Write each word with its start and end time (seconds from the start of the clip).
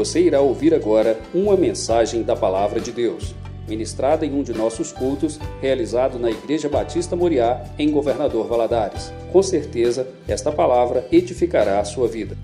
Você 0.00 0.22
irá 0.22 0.40
ouvir 0.40 0.72
agora 0.72 1.20
uma 1.34 1.54
mensagem 1.58 2.22
da 2.22 2.34
Palavra 2.34 2.80
de 2.80 2.90
Deus, 2.90 3.34
ministrada 3.68 4.24
em 4.24 4.32
um 4.32 4.42
de 4.42 4.54
nossos 4.54 4.92
cultos, 4.92 5.38
realizado 5.60 6.18
na 6.18 6.30
Igreja 6.30 6.70
Batista 6.70 7.14
Moriá, 7.14 7.62
em 7.78 7.90
Governador 7.90 8.48
Valadares. 8.48 9.12
Com 9.30 9.42
certeza, 9.42 10.08
esta 10.26 10.50
palavra 10.50 11.06
edificará 11.12 11.80
a 11.80 11.84
sua 11.84 12.08
vida. 12.08 12.34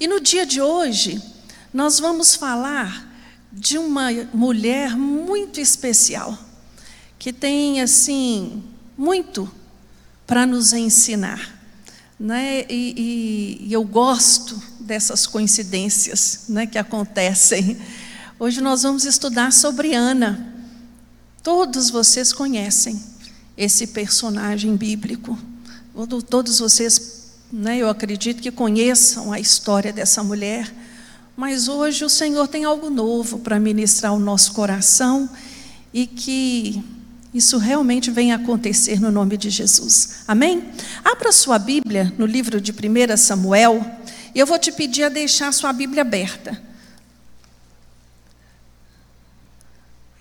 E 0.00 0.08
no 0.08 0.18
dia 0.18 0.46
de 0.46 0.62
hoje, 0.62 1.22
nós 1.70 2.00
vamos 2.00 2.34
falar 2.34 3.12
de 3.52 3.76
uma 3.76 4.10
mulher 4.32 4.96
muito 4.96 5.60
especial, 5.60 6.34
que 7.18 7.30
tem, 7.30 7.82
assim, 7.82 8.62
muito 8.96 9.46
para 10.26 10.46
nos 10.46 10.72
ensinar. 10.72 11.61
Né? 12.22 12.64
E, 12.70 12.94
e, 12.96 13.66
e, 13.66 13.72
eu 13.72 13.82
gosto 13.82 14.62
dessas 14.78 15.26
coincidências 15.26 16.44
né, 16.48 16.68
que 16.68 16.78
acontecem. 16.78 17.76
Hoje 18.38 18.60
nós 18.60 18.84
vamos 18.84 19.04
estudar 19.04 19.52
sobre 19.52 19.92
Ana. 19.92 20.54
Todos 21.42 21.90
vocês 21.90 22.32
conhecem 22.32 23.02
esse 23.56 23.88
personagem 23.88 24.76
bíblico. 24.76 25.36
Todos 26.30 26.60
vocês, 26.60 27.32
né, 27.52 27.78
eu 27.78 27.88
acredito 27.88 28.40
que 28.40 28.52
conheçam 28.52 29.32
a 29.32 29.40
história 29.40 29.92
dessa 29.92 30.22
mulher. 30.22 30.72
Mas 31.36 31.66
hoje 31.66 32.04
o 32.04 32.08
Senhor 32.08 32.46
tem 32.46 32.62
algo 32.64 32.88
novo 32.88 33.40
para 33.40 33.58
ministrar 33.58 34.14
o 34.14 34.20
nosso 34.20 34.52
coração 34.52 35.28
e 35.92 36.06
que 36.06 36.84
isso 37.32 37.56
realmente 37.56 38.10
venha 38.10 38.36
acontecer 38.36 39.00
no 39.00 39.10
nome 39.10 39.36
de 39.36 39.48
Jesus. 39.48 40.20
Amém? 40.28 40.70
Abra 41.02 41.32
sua 41.32 41.58
Bíblia 41.58 42.12
no 42.18 42.26
livro 42.26 42.60
de 42.60 42.72
1 42.72 43.16
Samuel 43.16 43.84
e 44.34 44.38
eu 44.38 44.46
vou 44.46 44.58
te 44.58 44.70
pedir 44.70 45.04
a 45.04 45.08
deixar 45.08 45.52
sua 45.52 45.72
Bíblia 45.72 46.02
aberta. 46.02 46.60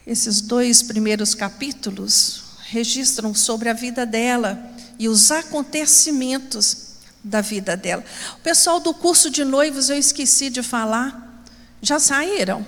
Esses 0.08 0.42
dois 0.42 0.82
primeiros 0.82 1.36
capítulos 1.36 2.44
registram 2.70 3.34
sobre 3.34 3.70
a 3.70 3.74
vida 3.74 4.06
dela 4.06 4.72
e 4.98 5.10
os 5.10 5.32
acontecimentos 5.32 6.92
da 7.24 7.42
vida 7.42 7.76
dela. 7.76 8.04
O 8.36 8.40
pessoal 8.40 8.80
do 8.80 8.94
curso 8.94 9.30
de 9.30 9.44
noivos, 9.44 9.90
eu 9.90 9.98
esqueci 9.98 10.50
de 10.50 10.64
falar, 10.64 11.44
já 11.82 12.00
saíram. 12.00 12.66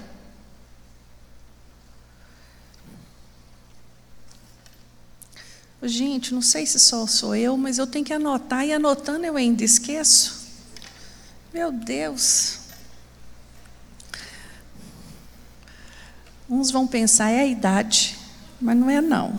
Gente, 5.85 6.33
não 6.33 6.41
sei 6.41 6.65
se 6.65 6.79
só 6.79 7.05
sou 7.05 7.35
eu, 7.35 7.57
mas 7.57 7.77
eu 7.77 7.85
tenho 7.85 8.05
que 8.05 8.13
anotar, 8.13 8.65
e 8.65 8.71
anotando 8.71 9.25
eu 9.25 9.35
ainda 9.35 9.65
esqueço. 9.65 10.47
Meu 11.53 11.73
Deus. 11.73 12.59
Uns 16.49 16.71
vão 16.71 16.87
pensar, 16.87 17.31
é 17.31 17.41
a 17.41 17.45
idade, 17.45 18.17
mas 18.61 18.77
não 18.77 18.89
é 18.89 19.01
não. 19.01 19.37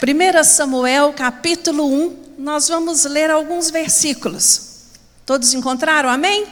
1 0.00 0.44
Samuel 0.44 1.12
capítulo 1.14 1.84
1, 1.84 2.34
nós 2.38 2.68
vamos 2.68 3.04
ler 3.04 3.28
alguns 3.28 3.70
versículos. 3.70 4.84
Todos 5.26 5.52
encontraram? 5.52 6.08
Amém? 6.08 6.46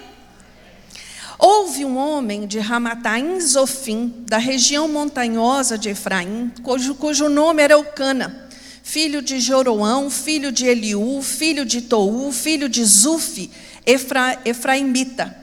Houve 1.51 1.83
um 1.83 1.97
homem 1.97 2.47
de 2.47 2.59
Ramataim 2.59 3.41
Zofim, 3.41 4.13
da 4.27 4.37
região 4.37 4.87
montanhosa 4.87 5.79
de 5.79 5.89
Efraim, 5.89 6.53
cujo, 6.63 6.95
cujo 6.95 7.31
nome 7.31 7.63
era 7.63 7.73
Eucana, 7.73 8.51
filho 8.83 9.23
de 9.23 9.41
Joroão, 9.41 10.11
filho 10.11 10.53
de 10.53 10.67
Eliú, 10.67 11.23
filho 11.23 11.65
de 11.65 11.81
Tou, 11.81 12.31
filho 12.33 12.69
de 12.69 12.85
Zufi, 12.85 13.51
Efra, 13.87 14.39
Efraimita. 14.45 15.35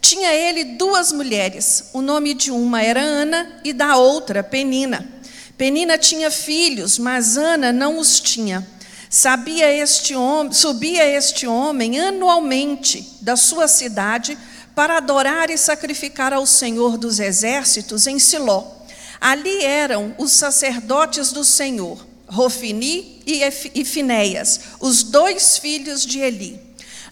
Tinha 0.00 0.32
ele 0.32 0.64
duas 0.64 1.12
mulheres, 1.12 1.90
o 1.92 2.02
nome 2.02 2.34
de 2.34 2.50
uma 2.50 2.82
era 2.82 3.00
Ana 3.00 3.60
e 3.62 3.72
da 3.72 3.96
outra 3.96 4.42
Penina. 4.42 5.08
Penina 5.56 5.96
tinha 5.96 6.32
filhos, 6.32 6.98
mas 6.98 7.36
Ana 7.36 7.72
não 7.72 8.00
os 8.00 8.18
tinha. 8.18 8.66
Sabia 9.08 9.72
este 9.72 10.16
homem, 10.16 10.52
subia 10.52 11.06
este 11.06 11.46
homem 11.46 12.00
anualmente 12.00 13.16
da 13.20 13.36
sua 13.36 13.68
cidade 13.68 14.36
para 14.74 14.96
adorar 14.96 15.50
e 15.50 15.58
sacrificar 15.58 16.32
ao 16.32 16.46
Senhor 16.46 16.96
dos 16.96 17.20
exércitos 17.20 18.06
em 18.06 18.18
Siló. 18.18 18.64
Ali 19.20 19.64
eram 19.64 20.14
os 20.18 20.32
sacerdotes 20.32 21.30
do 21.32 21.44
Senhor, 21.44 22.04
Rofini 22.26 23.22
e 23.26 23.84
Finéias, 23.84 24.60
os 24.80 25.02
dois 25.02 25.58
filhos 25.58 26.04
de 26.04 26.18
Eli. 26.18 26.60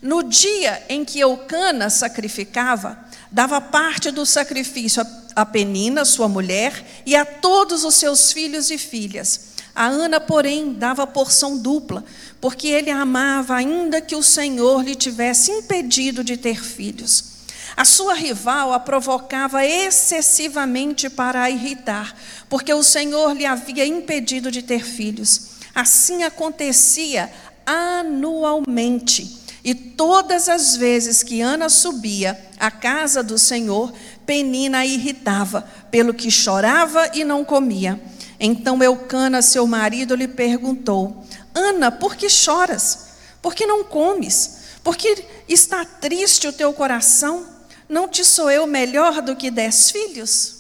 No 0.03 0.23
dia 0.23 0.83
em 0.89 1.05
que 1.05 1.21
Eucana 1.21 1.91
sacrificava, 1.91 2.99
dava 3.31 3.61
parte 3.61 4.11
do 4.11 4.25
sacrifício 4.25 5.07
a 5.37 5.47
Penina, 5.47 6.05
sua 6.05 6.29
mulher, 6.29 6.85
e 7.07 7.15
a 7.15 7.25
todos 7.25 7.85
os 7.85 7.95
seus 7.95 8.33
filhos 8.33 8.71
e 8.71 8.79
filhas. 8.79 9.51
A 9.75 9.87
Ana, 9.87 10.19
porém, 10.19 10.73
dava 10.73 11.07
porção 11.07 11.57
dupla, 11.57 12.05
porque 12.41 12.69
ele 12.69 12.91
a 12.91 13.03
amava, 13.03 13.55
ainda 13.55 14.01
que 14.01 14.17
o 14.17 14.23
Senhor 14.23 14.83
lhe 14.83 14.95
tivesse 14.95 15.53
impedido 15.53 16.25
de 16.25 16.37
ter 16.37 16.63
filhos. 16.63 17.30
A 17.77 17.85
sua 17.85 18.15
rival 18.15 18.73
a 18.73 18.81
provocava 18.81 19.65
excessivamente 19.65 21.09
para 21.09 21.43
a 21.43 21.51
irritar, 21.51 22.15
porque 22.49 22.73
o 22.73 22.83
Senhor 22.83 23.33
lhe 23.33 23.47
havia 23.47 23.87
impedido 23.87 24.51
de 24.51 24.63
ter 24.63 24.85
filhos. 24.85 25.51
Assim 25.75 26.23
acontecia 26.23 27.33
anualmente. 27.65 29.39
E 29.63 29.75
todas 29.75 30.49
as 30.49 30.77
vezes 30.77 31.23
que 31.23 31.41
Ana 31.41 31.69
subia 31.69 32.39
à 32.59 32.71
casa 32.71 33.23
do 33.23 33.39
Senhor, 33.39 33.93
Penina 34.25 34.79
a 34.79 34.87
irritava, 34.87 35.69
pelo 35.91 36.15
que 36.15 36.31
chorava 36.31 37.11
e 37.15 37.25
não 37.25 37.45
comia. 37.45 38.01
Então 38.39 38.83
Eucana, 38.83 39.43
seu 39.43 39.67
marido, 39.67 40.15
lhe 40.15 40.29
perguntou: 40.29 41.25
Ana, 41.55 41.91
por 41.91 42.17
que 42.17 42.29
choras? 42.29 43.11
Por 43.43 43.55
que 43.55 43.67
não 43.67 43.85
comes? 43.85 44.61
Por 44.83 44.97
que 44.97 45.25
está 45.49 45.85
triste 45.85 46.49
o 46.49 46.53
teu 46.53 46.73
coração? 46.73 47.60
Não 47.91 48.07
te 48.07 48.25
sou 48.25 48.49
eu 48.49 48.69
melhor 48.69 49.21
do 49.21 49.35
que 49.35 49.51
dez 49.51 49.91
filhos? 49.91 50.59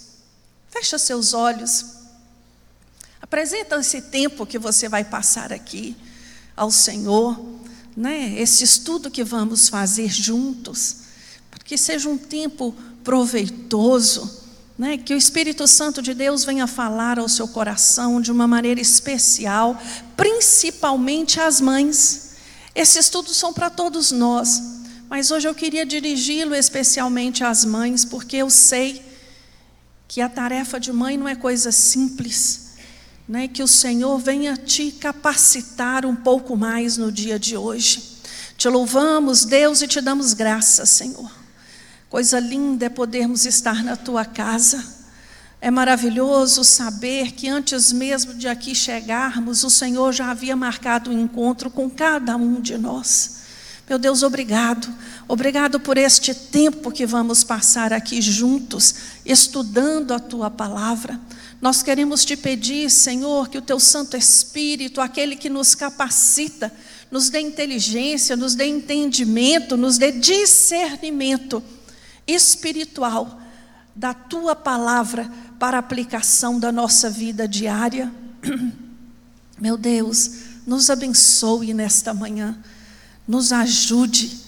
Fecha 0.68 0.98
seus 0.98 1.32
olhos. 1.32 1.86
Apresenta 3.22 3.78
esse 3.78 4.02
tempo 4.02 4.44
que 4.44 4.58
você 4.58 4.88
vai 4.88 5.04
passar 5.04 5.52
aqui 5.52 5.96
ao 6.56 6.72
Senhor, 6.72 7.40
né? 7.96 8.34
Esse 8.36 8.64
estudo 8.64 9.08
que 9.12 9.22
vamos 9.22 9.68
fazer 9.68 10.08
juntos, 10.08 10.96
para 11.48 11.62
que 11.62 11.78
seja 11.78 12.08
um 12.08 12.18
tempo 12.18 12.74
proveitoso, 13.04 14.42
né? 14.76 14.98
Que 14.98 15.14
o 15.14 15.16
Espírito 15.16 15.68
Santo 15.68 16.02
de 16.02 16.14
Deus 16.14 16.44
venha 16.44 16.66
falar 16.66 17.16
ao 17.16 17.28
seu 17.28 17.46
coração 17.46 18.20
de 18.20 18.32
uma 18.32 18.48
maneira 18.48 18.80
especial, 18.80 19.80
principalmente 20.16 21.38
às 21.38 21.60
mães. 21.60 22.30
Esses 22.74 22.96
estudos 23.04 23.36
são 23.36 23.52
para 23.52 23.70
todos 23.70 24.10
nós, 24.10 24.79
mas 25.10 25.32
hoje 25.32 25.48
eu 25.48 25.54
queria 25.56 25.84
dirigi-lo 25.84 26.54
especialmente 26.54 27.42
às 27.42 27.64
mães, 27.64 28.04
porque 28.04 28.36
eu 28.36 28.48
sei 28.48 29.04
que 30.06 30.20
a 30.20 30.28
tarefa 30.28 30.78
de 30.78 30.92
mãe 30.92 31.16
não 31.16 31.26
é 31.26 31.34
coisa 31.34 31.72
simples, 31.72 32.74
né? 33.28 33.48
Que 33.48 33.60
o 33.60 33.66
Senhor 33.66 34.16
venha 34.18 34.56
te 34.56 34.92
capacitar 34.92 36.06
um 36.06 36.14
pouco 36.14 36.56
mais 36.56 36.96
no 36.96 37.10
dia 37.10 37.40
de 37.40 37.56
hoje. 37.56 38.20
Te 38.56 38.68
louvamos, 38.68 39.44
Deus, 39.44 39.82
e 39.82 39.88
te 39.88 40.00
damos 40.00 40.32
graças, 40.32 40.88
Senhor 40.90 41.30
Coisa 42.08 42.38
linda 42.38 42.86
é 42.86 42.88
podermos 42.88 43.46
estar 43.46 43.82
na 43.82 43.96
tua 43.96 44.24
casa. 44.24 44.84
É 45.60 45.70
maravilhoso 45.70 46.62
saber 46.62 47.32
que 47.32 47.48
antes 47.48 47.92
mesmo 47.92 48.34
de 48.34 48.46
aqui 48.46 48.74
chegarmos, 48.74 49.64
o 49.64 49.70
Senhor 49.70 50.12
já 50.12 50.30
havia 50.30 50.54
marcado 50.54 51.10
o 51.10 51.14
um 51.14 51.20
encontro 51.20 51.68
com 51.68 51.90
cada 51.90 52.36
um 52.36 52.60
de 52.60 52.78
nós. 52.78 53.39
Meu 53.90 53.98
Deus, 53.98 54.22
obrigado. 54.22 54.88
Obrigado 55.26 55.80
por 55.80 55.98
este 55.98 56.32
tempo 56.32 56.92
que 56.92 57.04
vamos 57.04 57.42
passar 57.42 57.92
aqui 57.92 58.22
juntos, 58.22 58.94
estudando 59.26 60.14
a 60.14 60.20
tua 60.20 60.48
palavra. 60.48 61.20
Nós 61.60 61.82
queremos 61.82 62.24
te 62.24 62.36
pedir, 62.36 62.88
Senhor, 62.88 63.48
que 63.48 63.58
o 63.58 63.62
teu 63.62 63.80
Santo 63.80 64.16
Espírito, 64.16 65.00
aquele 65.00 65.34
que 65.34 65.50
nos 65.50 65.74
capacita, 65.74 66.72
nos 67.10 67.30
dê 67.30 67.40
inteligência, 67.40 68.36
nos 68.36 68.54
dê 68.54 68.66
entendimento, 68.66 69.76
nos 69.76 69.98
dê 69.98 70.12
discernimento 70.12 71.60
espiritual 72.28 73.40
da 73.92 74.14
tua 74.14 74.54
palavra 74.54 75.28
para 75.58 75.78
aplicação 75.78 76.60
da 76.60 76.70
nossa 76.70 77.10
vida 77.10 77.48
diária. 77.48 78.08
Meu 79.60 79.76
Deus, 79.76 80.30
nos 80.64 80.88
abençoe 80.90 81.74
nesta 81.74 82.14
manhã, 82.14 82.56
nos 83.30 83.52
ajude, 83.52 84.40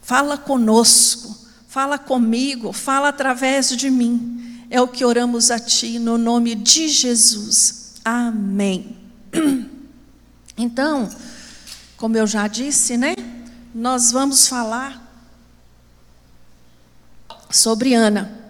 fala 0.00 0.38
conosco, 0.38 1.36
fala 1.66 1.98
comigo, 1.98 2.72
fala 2.72 3.08
através 3.08 3.70
de 3.70 3.90
mim. 3.90 4.64
É 4.70 4.80
o 4.80 4.86
que 4.86 5.04
oramos 5.04 5.50
a 5.50 5.58
Ti 5.58 5.98
no 5.98 6.16
nome 6.16 6.54
de 6.54 6.88
Jesus. 6.88 7.94
Amém. 8.04 8.96
Então, 10.58 11.06
como 11.98 12.16
eu 12.16 12.26
já 12.26 12.48
disse, 12.48 12.96
né? 12.96 13.14
Nós 13.74 14.10
vamos 14.10 14.48
falar 14.48 15.06
sobre 17.50 17.92
Ana. 17.92 18.40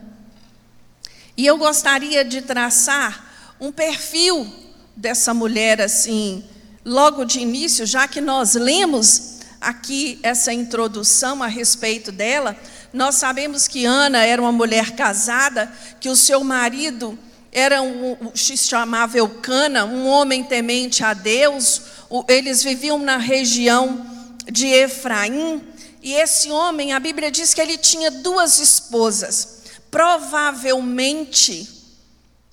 E 1.36 1.44
eu 1.44 1.58
gostaria 1.58 2.24
de 2.24 2.42
traçar 2.42 3.56
um 3.58 3.72
perfil 3.72 4.46
dessa 4.94 5.34
mulher 5.34 5.80
assim, 5.80 6.44
logo 6.84 7.24
de 7.24 7.40
início, 7.40 7.84
já 7.84 8.06
que 8.06 8.20
nós 8.20 8.54
lemos 8.54 9.35
aqui 9.60 10.18
essa 10.22 10.52
introdução 10.52 11.42
a 11.42 11.46
respeito 11.46 12.12
dela, 12.12 12.56
nós 12.92 13.16
sabemos 13.16 13.66
que 13.68 13.84
Ana 13.84 14.24
era 14.24 14.40
uma 14.40 14.52
mulher 14.52 14.92
casada, 14.92 15.70
que 16.00 16.08
o 16.08 16.16
seu 16.16 16.42
marido 16.42 17.18
era 17.52 17.80
um, 17.80 18.16
se 18.34 18.56
chamava 18.56 19.16
Eucana, 19.16 19.84
um 19.84 20.06
homem 20.06 20.44
temente 20.44 21.02
a 21.02 21.14
Deus. 21.14 21.82
Eles 22.28 22.62
viviam 22.62 22.98
na 22.98 23.16
região 23.16 24.06
de 24.50 24.66
Efraim, 24.66 25.62
e 26.02 26.12
esse 26.12 26.50
homem, 26.52 26.92
a 26.92 27.00
Bíblia 27.00 27.32
diz 27.32 27.52
que 27.52 27.60
ele 27.60 27.76
tinha 27.76 28.10
duas 28.10 28.60
esposas. 28.60 29.62
Provavelmente 29.90 31.68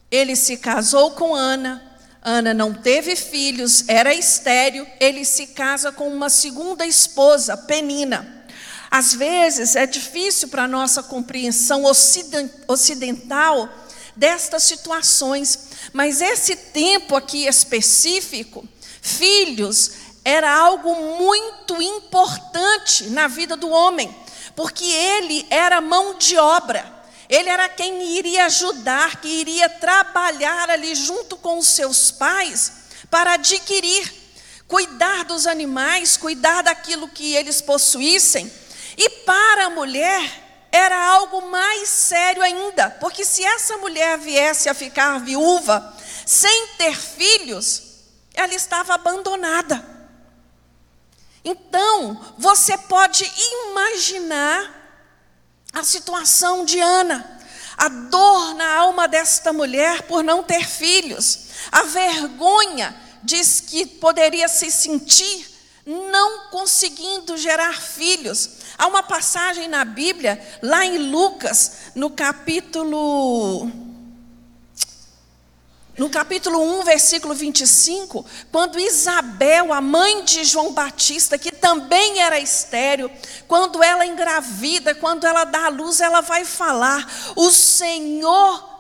ele 0.10 0.36
se 0.36 0.58
casou 0.58 1.12
com 1.12 1.36
Ana. 1.36 1.93
Ana 2.24 2.54
não 2.54 2.74
teve 2.74 3.18
filhos, 3.18 3.84
era 3.88 4.14
estéril. 4.14 4.88
Ele 5.00 5.26
se 5.26 5.48
casa 5.48 5.92
com 5.92 6.08
uma 6.08 6.30
segunda 6.30 6.86
esposa, 6.86 7.58
Penina. 7.58 8.46
Às 8.90 9.14
vezes 9.14 9.76
é 9.76 9.86
difícil 9.86 10.48
para 10.48 10.64
a 10.64 10.68
nossa 10.68 11.04
compreensão 11.04 11.84
ocidental 12.68 13.68
destas 14.16 14.64
situações, 14.64 15.60
mas 15.92 16.22
esse 16.22 16.56
tempo 16.56 17.16
aqui 17.16 17.48
específico, 17.48 18.66
filhos 19.02 19.92
era 20.24 20.56
algo 20.56 20.96
muito 21.18 21.82
importante 21.82 23.06
na 23.06 23.28
vida 23.28 23.58
do 23.58 23.70
homem, 23.70 24.16
porque 24.56 24.86
ele 24.86 25.46
era 25.50 25.82
mão 25.82 26.18
de 26.18 26.38
obra. 26.38 27.03
Ele 27.34 27.50
era 27.50 27.68
quem 27.68 28.16
iria 28.16 28.46
ajudar, 28.46 29.20
que 29.20 29.28
iria 29.28 29.68
trabalhar 29.68 30.70
ali 30.70 30.94
junto 30.94 31.36
com 31.36 31.58
os 31.58 31.66
seus 31.66 32.12
pais 32.12 32.72
para 33.10 33.34
adquirir, 33.34 34.14
cuidar 34.68 35.26
dos 35.26 35.48
animais, 35.48 36.16
cuidar 36.16 36.62
daquilo 36.62 37.08
que 37.08 37.34
eles 37.34 37.60
possuíssem. 37.60 38.54
E 38.96 39.10
para 39.26 39.66
a 39.66 39.70
mulher 39.72 40.68
era 40.72 41.08
algo 41.08 41.50
mais 41.50 41.90
sério 41.90 42.44
ainda, 42.44 42.92
porque 42.92 43.26
se 43.26 43.44
essa 43.44 43.78
mulher 43.78 44.16
viesse 44.20 44.70
a 44.70 44.76
ficar 44.76 45.20
viúva, 45.20 45.92
sem 46.28 46.68
ter 46.78 46.96
filhos, 46.96 47.82
ela 48.36 48.54
estava 48.54 48.94
abandonada. 48.94 49.84
Então, 51.44 52.36
você 52.38 52.78
pode 52.78 53.28
imaginar 53.72 54.83
a 55.74 55.84
situação 55.84 56.64
de 56.64 56.80
Ana, 56.80 57.40
a 57.76 57.90
dor 57.90 58.54
na 58.54 58.76
alma 58.76 59.08
desta 59.08 59.52
mulher 59.52 60.04
por 60.04 60.24
não 60.24 60.44
ter 60.44 60.66
filhos, 60.68 61.48
a 61.72 61.84
vergonha 61.84 62.96
diz 63.24 63.60
que 63.60 63.86
poderia 63.86 64.48
se 64.48 64.70
sentir 64.70 65.52
não 65.86 66.50
conseguindo 66.50 67.36
gerar 67.38 67.82
filhos. 67.82 68.50
Há 68.78 68.88
uma 68.88 69.04
passagem 69.04 69.68
na 69.68 69.84
Bíblia, 69.84 70.42
lá 70.62 70.86
em 70.86 71.10
Lucas, 71.10 71.74
no 71.96 72.10
capítulo 72.10 73.83
no 75.98 76.10
capítulo 76.10 76.60
1, 76.80 76.84
versículo 76.84 77.36
25, 77.36 78.26
quando 78.52 78.80
Isabel, 78.80 79.72
a 79.72 79.80
mãe 79.80 80.24
de 80.24 80.44
João 80.44 80.74
Batista, 80.74 81.38
que 81.38 81.52
também 81.52 82.20
era 82.20 82.40
estéreo, 82.40 83.12
quando 83.48 83.84
ela 83.84 84.06
engravida, 84.06 84.96
quando 84.96 85.28
ela 85.28 85.44
dá 85.44 85.66
a 85.66 85.70
luz, 85.70 86.02
ela 86.02 86.22
vai 86.22 86.46
falar: 86.46 87.08
O 87.36 87.52
Senhor 87.52 88.72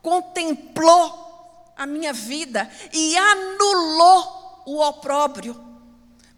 contemplou 0.00 1.72
a 1.76 1.84
minha 1.84 2.12
vida 2.12 2.70
e 2.92 3.16
anulou 3.16 4.62
o 4.64 4.80
opróbrio 4.80 5.60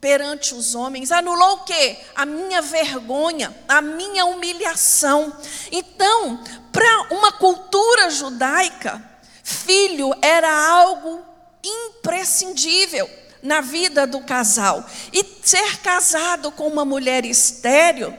perante 0.00 0.54
os 0.54 0.74
homens. 0.74 1.12
Anulou 1.12 1.56
o 1.56 1.64
quê? 1.64 1.98
A 2.14 2.24
minha 2.24 2.62
vergonha, 2.62 3.54
a 3.68 3.82
minha 3.82 4.24
humilhação. 4.24 5.34
Então, 5.70 6.42
para 6.72 7.14
uma 7.14 7.32
cultura 7.32 8.08
judaica, 8.10 9.13
Filho 9.44 10.10
era 10.22 10.50
algo 10.50 11.22
imprescindível 11.62 13.08
na 13.42 13.60
vida 13.60 14.06
do 14.06 14.22
casal. 14.22 14.84
E 15.12 15.22
ser 15.42 15.80
casado 15.80 16.50
com 16.50 16.66
uma 16.66 16.84
mulher 16.84 17.26
estéril, 17.26 18.12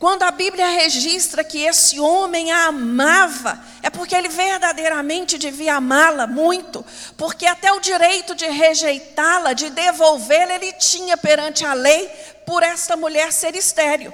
quando 0.00 0.24
a 0.24 0.32
Bíblia 0.32 0.66
registra 0.66 1.44
que 1.44 1.58
esse 1.58 2.00
homem 2.00 2.50
a 2.50 2.66
amava, 2.66 3.62
é 3.80 3.88
porque 3.88 4.16
ele 4.16 4.28
verdadeiramente 4.28 5.38
devia 5.38 5.76
amá-la 5.76 6.26
muito, 6.26 6.84
porque 7.16 7.46
até 7.46 7.72
o 7.72 7.78
direito 7.78 8.34
de 8.34 8.46
rejeitá-la, 8.46 9.52
de 9.52 9.70
devolvê-la, 9.70 10.54
ele 10.56 10.72
tinha 10.72 11.16
perante 11.16 11.64
a 11.64 11.74
lei 11.74 12.08
por 12.44 12.64
esta 12.64 12.96
mulher 12.96 13.32
ser 13.32 13.54
estéril. 13.54 14.12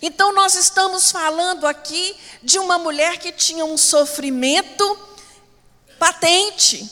Então 0.00 0.32
nós 0.32 0.54
estamos 0.54 1.10
falando 1.10 1.66
aqui 1.66 2.14
de 2.40 2.60
uma 2.60 2.78
mulher 2.78 3.18
que 3.18 3.32
tinha 3.32 3.64
um 3.64 3.76
sofrimento 3.76 5.08
patente, 5.98 6.88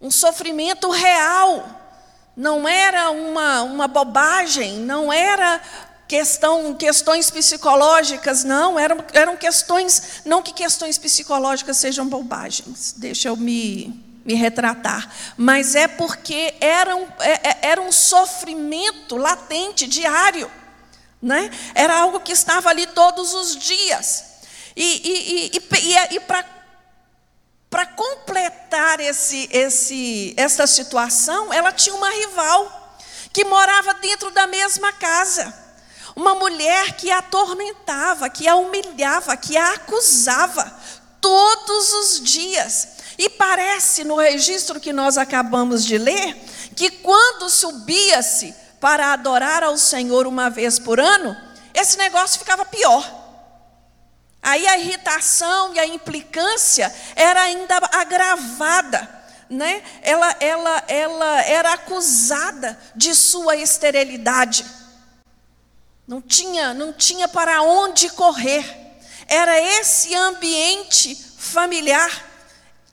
um 0.00 0.10
sofrimento 0.10 0.90
real. 0.90 1.78
Não 2.36 2.68
era 2.68 3.10
uma, 3.10 3.62
uma 3.62 3.88
bobagem, 3.88 4.78
não 4.78 5.12
era 5.12 5.60
questão, 6.10 6.74
questões 6.74 7.30
psicológicas, 7.30 8.42
não, 8.42 8.76
eram, 8.76 8.98
eram 9.12 9.36
questões, 9.36 10.22
não 10.24 10.42
que 10.42 10.52
questões 10.52 10.98
psicológicas 10.98 11.76
sejam 11.76 12.08
bobagens, 12.08 12.94
deixa 12.96 13.28
eu 13.28 13.36
me, 13.36 14.02
me 14.24 14.34
retratar, 14.34 15.08
mas 15.36 15.76
é 15.76 15.86
porque 15.86 16.54
era 16.60 16.96
um, 16.96 17.06
é, 17.20 17.50
é 17.50 17.58
era 17.62 17.80
um 17.80 17.92
sofrimento 17.92 19.16
latente, 19.16 19.86
diário, 19.86 20.50
né? 21.22 21.48
era 21.76 21.96
algo 21.96 22.18
que 22.18 22.32
estava 22.32 22.70
ali 22.70 22.88
todos 22.88 23.32
os 23.32 23.54
dias. 23.54 24.24
E, 24.74 24.82
e, 24.82 25.56
e, 25.56 25.62
e, 25.78 26.16
e 26.16 26.20
para 26.20 26.42
para 27.70 27.86
completar 27.86 28.98
esse, 28.98 29.48
esse, 29.52 30.34
essa 30.36 30.66
situação, 30.66 31.52
ela 31.52 31.70
tinha 31.70 31.94
uma 31.94 32.10
rival 32.10 32.98
que 33.32 33.44
morava 33.44 33.94
dentro 33.94 34.32
da 34.32 34.48
mesma 34.48 34.92
casa. 34.92 35.54
Uma 36.16 36.34
mulher 36.34 36.96
que 36.96 37.12
a 37.12 37.18
atormentava, 37.18 38.28
que 38.28 38.48
a 38.48 38.56
humilhava, 38.56 39.36
que 39.36 39.56
a 39.56 39.74
acusava 39.74 40.70
todos 41.20 41.92
os 41.92 42.20
dias. 42.20 42.88
E 43.16 43.28
parece 43.28 44.02
no 44.02 44.16
registro 44.16 44.80
que 44.80 44.92
nós 44.92 45.16
acabamos 45.16 45.84
de 45.84 45.96
ler 45.96 46.34
que 46.74 46.90
quando 46.90 47.48
subia-se 47.48 48.52
para 48.80 49.12
adorar 49.12 49.62
ao 49.62 49.78
Senhor 49.78 50.26
uma 50.26 50.50
vez 50.50 50.78
por 50.78 50.98
ano, 50.98 51.36
esse 51.72 51.96
negócio 51.96 52.40
ficava 52.40 52.64
pior. 52.64 53.19
Aí 54.42 54.66
a 54.66 54.78
irritação 54.78 55.74
e 55.74 55.78
a 55.78 55.86
implicância 55.86 56.92
era 57.14 57.42
ainda 57.42 57.76
agravada. 57.92 59.20
Né? 59.48 59.82
Ela, 60.02 60.36
ela, 60.40 60.84
ela 60.88 61.42
era 61.42 61.72
acusada 61.72 62.78
de 62.94 63.14
sua 63.14 63.56
esterilidade. 63.56 64.64
Não 66.06 66.22
tinha, 66.22 66.72
não 66.72 66.92
tinha 66.92 67.28
para 67.28 67.62
onde 67.62 68.08
correr. 68.10 68.64
Era 69.26 69.60
esse 69.60 70.14
ambiente 70.14 71.14
familiar 71.38 72.10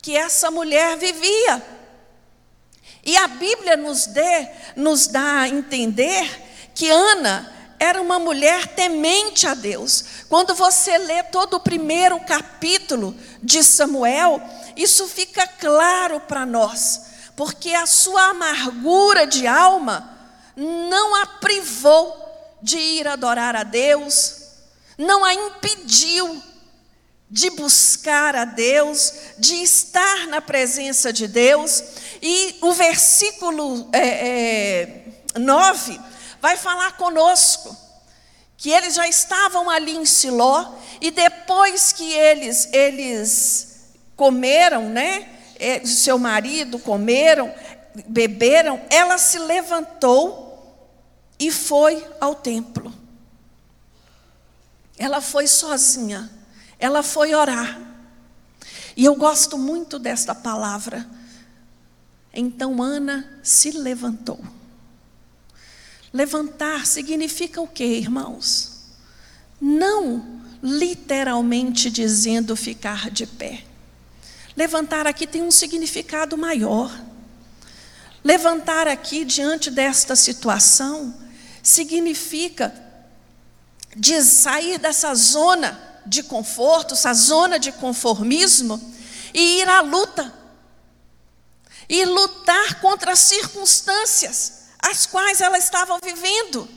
que 0.02 0.16
essa 0.16 0.52
mulher 0.52 0.98
vivia. 0.98 1.64
E 3.04 3.16
a 3.16 3.28
Bíblia 3.28 3.78
nos, 3.78 4.06
dê, 4.08 4.50
nos 4.76 5.08
dá 5.08 5.42
a 5.42 5.48
entender 5.48 6.72
que 6.76 6.90
Ana 6.90 7.57
era 7.80 8.02
uma 8.02 8.18
mulher 8.18 8.68
temente 8.68 9.48
a 9.48 9.54
Deus. 9.54 10.04
Quando 10.30 10.56
você 10.56 10.98
lê 10.98 11.24
todo 11.24 11.56
o 11.56 11.60
primeiro 11.60 12.20
capítulo 12.22 13.16
de 13.42 13.64
Samuel, 13.64 14.42
isso 14.76 15.08
fica 15.08 15.46
claro 15.46 16.20
para 16.22 16.46
nós, 16.46 17.02
porque 17.36 17.74
a 17.74 17.86
sua 17.86 18.30
amargura 18.30 19.28
de 19.28 19.46
alma 19.46 20.18
não 20.56 21.16
a 21.16 21.26
privou 21.26 22.26
de 22.62 22.78
ir 22.78 23.08
adorar 23.08 23.56
a 23.56 23.64
Deus, 23.64 24.42
não 24.98 25.24
a 25.24 25.34
impediu 25.34 26.42
de 27.30 27.50
buscar 27.52 28.36
a 28.36 28.46
Deus, 28.46 29.14
de 29.38 29.56
estar 29.56 30.28
na 30.28 30.42
presença 30.42 31.12
de 31.12 31.28
Deus. 31.28 31.84
E 32.22 32.58
o 32.62 32.72
versículo 32.72 33.88
é, 33.92 34.08
é, 34.08 35.40
9 35.40 36.00
vai 36.42 36.58
falar 36.58 36.98
conosco 36.98 37.76
que 38.58 38.72
eles 38.72 38.96
já 38.96 39.08
estavam 39.08 39.70
ali 39.70 39.96
em 39.96 40.06
Siló 40.06 40.74
e 41.00 41.12
depois 41.12 41.92
que 41.92 42.12
eles 42.12 42.68
eles 42.74 43.94
comeram, 44.16 44.90
né? 44.90 45.30
É, 45.60 45.86
seu 45.86 46.18
marido 46.20 46.78
comeram, 46.80 47.54
beberam, 48.08 48.82
ela 48.90 49.18
se 49.18 49.40
levantou 49.40 50.48
e 51.40 51.52
foi 51.52 52.06
ao 52.20 52.36
templo. 52.36 52.94
Ela 54.98 55.22
foi 55.22 55.48
sozinha. 55.48 56.30
ela 56.80 57.02
foi 57.02 57.34
orar. 57.34 57.80
E 58.96 59.06
eu 59.06 59.16
gosto 59.16 59.58
muito 59.58 60.00
desta 60.00 60.34
palavra. 60.34 61.08
Então 62.34 62.82
Ana 62.82 63.40
se 63.44 63.72
levantou. 63.72 64.40
Levantar 66.18 66.88
significa 66.88 67.62
o 67.62 67.68
que, 67.68 67.84
irmãos? 67.84 68.72
Não 69.62 70.42
literalmente 70.64 71.92
dizendo 71.92 72.56
ficar 72.56 73.12
de 73.12 73.28
pé. 73.28 73.64
Levantar 74.56 75.06
aqui 75.06 75.28
tem 75.28 75.44
um 75.44 75.52
significado 75.52 76.36
maior. 76.36 76.92
Levantar 78.24 78.88
aqui 78.88 79.24
diante 79.24 79.70
desta 79.70 80.16
situação 80.16 81.14
significa 81.62 82.74
de 83.96 84.20
sair 84.24 84.80
dessa 84.80 85.14
zona 85.14 85.80
de 86.04 86.24
conforto, 86.24 86.96
essa 86.96 87.14
zona 87.14 87.60
de 87.60 87.72
conformismo 87.72 88.82
e 89.36 89.60
ir 89.60 89.70
à 89.70 89.82
luta. 89.82 90.34
E 91.88 92.04
lutar 92.06 92.82
contra 92.82 93.12
as 93.12 93.20
circunstâncias 93.20 94.57
as 94.80 95.06
quais 95.06 95.42
ela 95.42 95.58
estava 95.58 96.00
vivendo. 96.00 96.68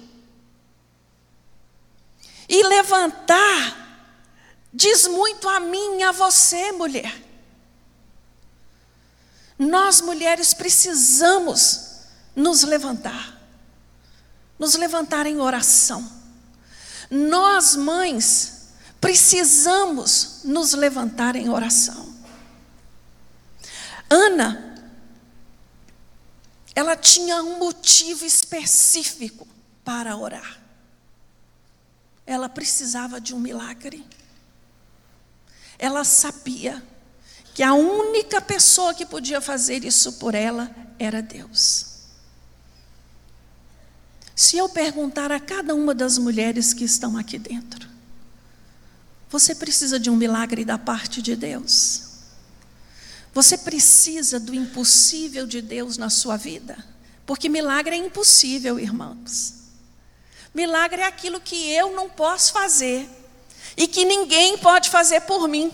E 2.48 2.62
levantar 2.64 3.80
diz 4.72 5.06
muito 5.06 5.48
a 5.48 5.60
mim 5.60 5.98
e 5.98 6.02
a 6.02 6.12
você, 6.12 6.72
mulher. 6.72 7.22
Nós 9.58 10.00
mulheres 10.00 10.54
precisamos 10.54 12.00
nos 12.34 12.62
levantar, 12.62 13.38
nos 14.58 14.74
levantar 14.74 15.26
em 15.26 15.38
oração. 15.40 16.10
Nós 17.10 17.76
mães 17.76 18.68
precisamos 19.00 20.40
nos 20.44 20.72
levantar 20.72 21.36
em 21.36 21.50
oração. 21.50 22.14
Ana, 24.08 24.69
ela 26.74 26.96
tinha 26.96 27.42
um 27.42 27.58
motivo 27.58 28.24
específico 28.24 29.46
para 29.84 30.16
orar. 30.16 30.60
Ela 32.26 32.48
precisava 32.48 33.20
de 33.20 33.34
um 33.34 33.40
milagre. 33.40 34.04
Ela 35.78 36.04
sabia 36.04 36.82
que 37.54 37.62
a 37.62 37.74
única 37.74 38.40
pessoa 38.40 38.94
que 38.94 39.04
podia 39.04 39.40
fazer 39.40 39.84
isso 39.84 40.14
por 40.14 40.34
ela 40.34 40.74
era 40.98 41.20
Deus. 41.20 41.86
Se 44.36 44.56
eu 44.56 44.68
perguntar 44.68 45.32
a 45.32 45.40
cada 45.40 45.74
uma 45.74 45.94
das 45.94 46.16
mulheres 46.16 46.72
que 46.72 46.84
estão 46.84 47.16
aqui 47.18 47.38
dentro, 47.38 47.88
você 49.28 49.54
precisa 49.54 49.98
de 49.98 50.08
um 50.08 50.16
milagre 50.16 50.64
da 50.64 50.78
parte 50.78 51.20
de 51.20 51.36
Deus? 51.36 52.09
Você 53.32 53.58
precisa 53.58 54.40
do 54.40 54.54
impossível 54.54 55.46
de 55.46 55.62
Deus 55.62 55.96
na 55.96 56.10
sua 56.10 56.36
vida? 56.36 56.76
Porque 57.24 57.48
milagre 57.48 57.94
é 57.94 57.98
impossível, 57.98 58.78
irmãos. 58.78 59.54
Milagre 60.52 61.02
é 61.02 61.06
aquilo 61.06 61.40
que 61.40 61.70
eu 61.72 61.92
não 61.94 62.08
posso 62.08 62.52
fazer 62.52 63.08
e 63.76 63.86
que 63.86 64.04
ninguém 64.04 64.58
pode 64.58 64.90
fazer 64.90 65.20
por 65.20 65.46
mim. 65.46 65.70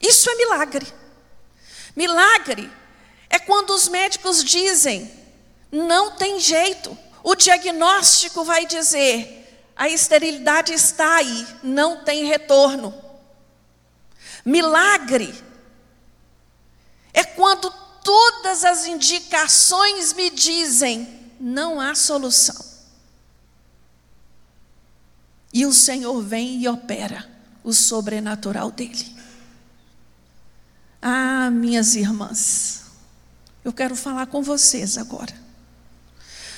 Isso 0.00 0.30
é 0.30 0.36
milagre. 0.36 0.86
Milagre 1.96 2.70
é 3.28 3.38
quando 3.38 3.70
os 3.70 3.88
médicos 3.88 4.44
dizem: 4.44 5.10
não 5.72 6.12
tem 6.12 6.38
jeito. 6.38 6.96
O 7.22 7.34
diagnóstico 7.34 8.44
vai 8.44 8.64
dizer: 8.64 9.44
a 9.74 9.88
esterilidade 9.88 10.72
está 10.72 11.16
aí, 11.16 11.46
não 11.64 12.04
tem 12.04 12.26
retorno. 12.26 12.94
Milagre 14.44 15.34
é 17.14 17.22
quando 17.22 17.72
todas 18.02 18.64
as 18.64 18.84
indicações 18.84 20.12
me 20.12 20.28
dizem: 20.28 21.32
não 21.40 21.80
há 21.80 21.94
solução. 21.94 22.62
E 25.52 25.64
o 25.64 25.72
Senhor 25.72 26.20
vem 26.20 26.60
e 26.60 26.68
opera 26.68 27.30
o 27.62 27.72
sobrenatural 27.72 28.72
dele. 28.72 29.14
Ah, 31.00 31.48
minhas 31.50 31.94
irmãs, 31.94 32.86
eu 33.64 33.72
quero 33.72 33.94
falar 33.94 34.26
com 34.26 34.42
vocês 34.42 34.98
agora. 34.98 35.43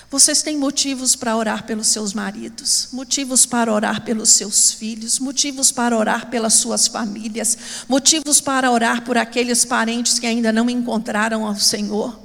Vocês 0.09 0.41
têm 0.41 0.57
motivos 0.57 1.17
para 1.17 1.37
orar 1.37 1.65
pelos 1.65 1.89
seus 1.89 2.13
maridos, 2.13 2.89
motivos 2.93 3.45
para 3.45 3.73
orar 3.73 4.05
pelos 4.05 4.31
seus 4.31 4.71
filhos, 4.71 5.19
motivos 5.19 5.73
para 5.73 5.97
orar 5.97 6.31
pelas 6.31 6.55
suas 6.55 6.87
famílias, 6.87 7.59
motivos 7.89 8.41
para 8.41 8.71
orar 8.71 9.03
por 9.05 9.19
aqueles 9.19 9.65
parentes 9.65 10.21
que 10.21 10.27
ainda 10.27 10.53
não 10.53 10.71
encontraram 10.71 11.45
ao 11.45 11.57
Senhor, 11.57 12.21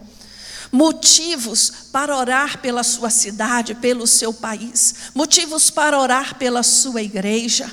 motivos 0.72 1.72
para 1.92 2.16
orar 2.16 2.62
pela 2.62 2.84
sua 2.84 3.10
cidade, 3.10 3.74
pelo 3.74 4.06
seu 4.06 4.32
país, 4.32 4.94
motivos 5.16 5.72
para 5.72 6.00
orar 6.00 6.38
pela 6.38 6.62
sua 6.62 7.02
igreja. 7.02 7.70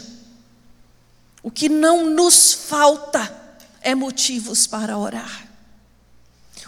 O 1.42 1.50
que 1.50 1.68
não 1.68 2.08
nos 2.08 2.54
falta 2.54 3.30
é 3.82 3.94
motivos 3.94 4.66
para 4.66 4.96
orar. 4.96 5.47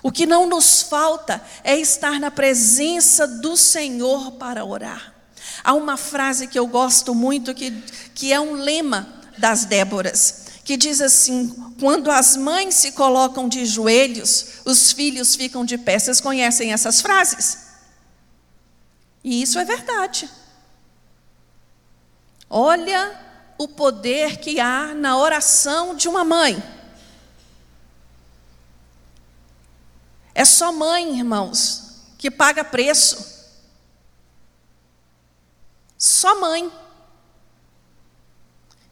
O 0.02 0.10
que 0.10 0.26
não 0.26 0.46
nos 0.46 0.82
falta 0.82 1.42
é 1.62 1.78
estar 1.78 2.18
na 2.18 2.30
presença 2.30 3.26
do 3.26 3.56
Senhor 3.56 4.32
para 4.32 4.64
orar. 4.64 5.14
Há 5.62 5.74
uma 5.74 5.96
frase 5.96 6.46
que 6.46 6.58
eu 6.58 6.66
gosto 6.66 7.14
muito, 7.14 7.54
que, 7.54 7.70
que 8.14 8.32
é 8.32 8.40
um 8.40 8.54
lema 8.54 9.06
das 9.36 9.64
Déboras, 9.64 10.46
que 10.64 10.76
diz 10.76 11.00
assim: 11.00 11.48
quando 11.78 12.10
as 12.10 12.36
mães 12.36 12.74
se 12.76 12.92
colocam 12.92 13.48
de 13.48 13.66
joelhos, 13.66 14.60
os 14.64 14.92
filhos 14.92 15.34
ficam 15.34 15.64
de 15.64 15.76
pé. 15.76 15.98
Vocês 15.98 16.20
conhecem 16.20 16.72
essas 16.72 17.00
frases? 17.00 17.70
E 19.22 19.42
isso 19.42 19.58
é 19.58 19.64
verdade. 19.64 20.30
Olha 22.48 23.18
o 23.58 23.68
poder 23.68 24.38
que 24.38 24.58
há 24.58 24.94
na 24.94 25.18
oração 25.18 25.94
de 25.94 26.08
uma 26.08 26.24
mãe. 26.24 26.62
É 30.34 30.44
só 30.44 30.72
mãe, 30.72 31.18
irmãos, 31.18 32.02
que 32.16 32.30
paga 32.30 32.64
preço. 32.64 33.40
Só 35.98 36.40
mãe. 36.40 36.70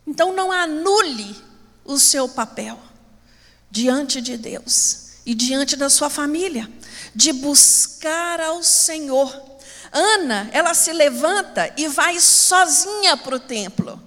Então 0.07 0.35
não 0.35 0.51
anule 0.51 1.37
o 1.85 1.99
seu 1.99 2.29
papel 2.29 2.79
diante 3.71 4.21
de 4.21 4.37
Deus 4.37 5.09
e 5.25 5.35
diante 5.35 5.77
da 5.77 5.91
sua 5.91 6.09
família, 6.09 6.71
de 7.15 7.33
buscar 7.33 8.41
ao 8.41 8.63
Senhor. 8.63 9.49
Ana, 9.93 10.49
ela 10.53 10.73
se 10.75 10.93
levanta 10.93 11.73
e 11.77 11.89
vai 11.89 12.19
sozinha 12.21 13.17
para 13.17 13.37
o 13.37 13.41
templo. 13.41 14.03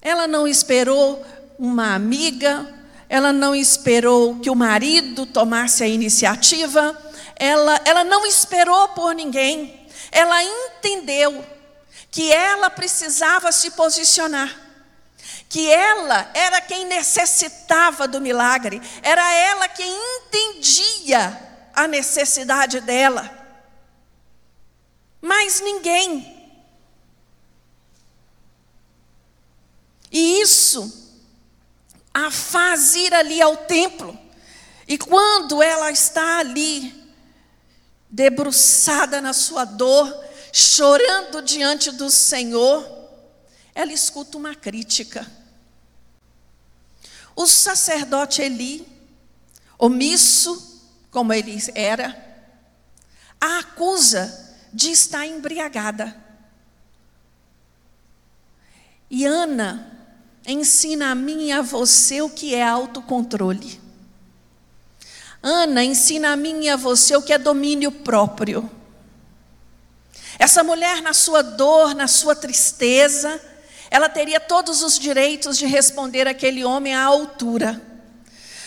Ela 0.00 0.26
não 0.26 0.48
esperou 0.48 1.24
uma 1.58 1.94
amiga, 1.94 2.79
ela 3.10 3.32
não 3.32 3.56
esperou 3.56 4.38
que 4.38 4.48
o 4.48 4.54
marido 4.54 5.26
tomasse 5.26 5.82
a 5.82 5.88
iniciativa, 5.88 6.96
ela, 7.34 7.80
ela 7.84 8.04
não 8.04 8.24
esperou 8.24 8.90
por 8.90 9.12
ninguém, 9.16 9.84
ela 10.12 10.40
entendeu 10.44 11.44
que 12.08 12.30
ela 12.30 12.70
precisava 12.70 13.50
se 13.50 13.72
posicionar, 13.72 14.56
que 15.48 15.68
ela 15.68 16.30
era 16.32 16.60
quem 16.60 16.84
necessitava 16.84 18.06
do 18.06 18.20
milagre, 18.20 18.80
era 19.02 19.34
ela 19.34 19.66
quem 19.66 19.92
entendia 20.18 21.36
a 21.74 21.88
necessidade 21.88 22.80
dela, 22.80 23.28
mas 25.20 25.60
ninguém. 25.60 26.38
E 30.12 30.40
isso 30.40 30.99
a 32.12 32.30
faz 32.30 32.94
ir 32.94 33.14
ali 33.14 33.40
ao 33.40 33.56
templo. 33.56 34.18
E 34.86 34.98
quando 34.98 35.62
ela 35.62 35.90
está 35.90 36.38
ali, 36.38 36.92
debruçada 38.10 39.20
na 39.20 39.32
sua 39.32 39.64
dor, 39.64 40.24
chorando 40.52 41.40
diante 41.42 41.92
do 41.92 42.10
Senhor, 42.10 42.84
ela 43.74 43.92
escuta 43.92 44.36
uma 44.36 44.54
crítica. 44.54 45.26
O 47.36 47.46
sacerdote 47.46 48.42
Eli, 48.42 48.86
omisso 49.78 50.68
como 51.10 51.32
ele 51.32 51.58
era, 51.74 52.28
a 53.40 53.60
acusa 53.60 54.56
de 54.72 54.90
estar 54.90 55.26
embriagada. 55.26 56.16
E 59.08 59.24
Ana 59.24 59.99
ensina 60.46 61.10
a 61.10 61.14
mim 61.14 61.46
e 61.48 61.52
a 61.52 61.62
você 61.62 62.22
o 62.22 62.30
que 62.30 62.54
é 62.54 62.62
autocontrole. 62.62 63.80
Ana 65.42 65.82
ensina 65.84 66.32
a 66.32 66.36
mim 66.36 66.64
e 66.64 66.68
a 66.68 66.76
você 66.76 67.16
o 67.16 67.22
que 67.22 67.32
é 67.32 67.38
domínio 67.38 67.90
próprio. 67.90 68.70
Essa 70.38 70.64
mulher, 70.64 71.02
na 71.02 71.12
sua 71.12 71.42
dor, 71.42 71.94
na 71.94 72.08
sua 72.08 72.34
tristeza, 72.34 73.40
Ela 73.90 74.08
teria 74.08 74.38
todos 74.38 74.82
os 74.82 74.96
direitos 74.98 75.58
de 75.58 75.66
responder 75.66 76.28
aquele 76.28 76.64
homem 76.64 76.94
à 76.94 77.02
altura. 77.02 77.82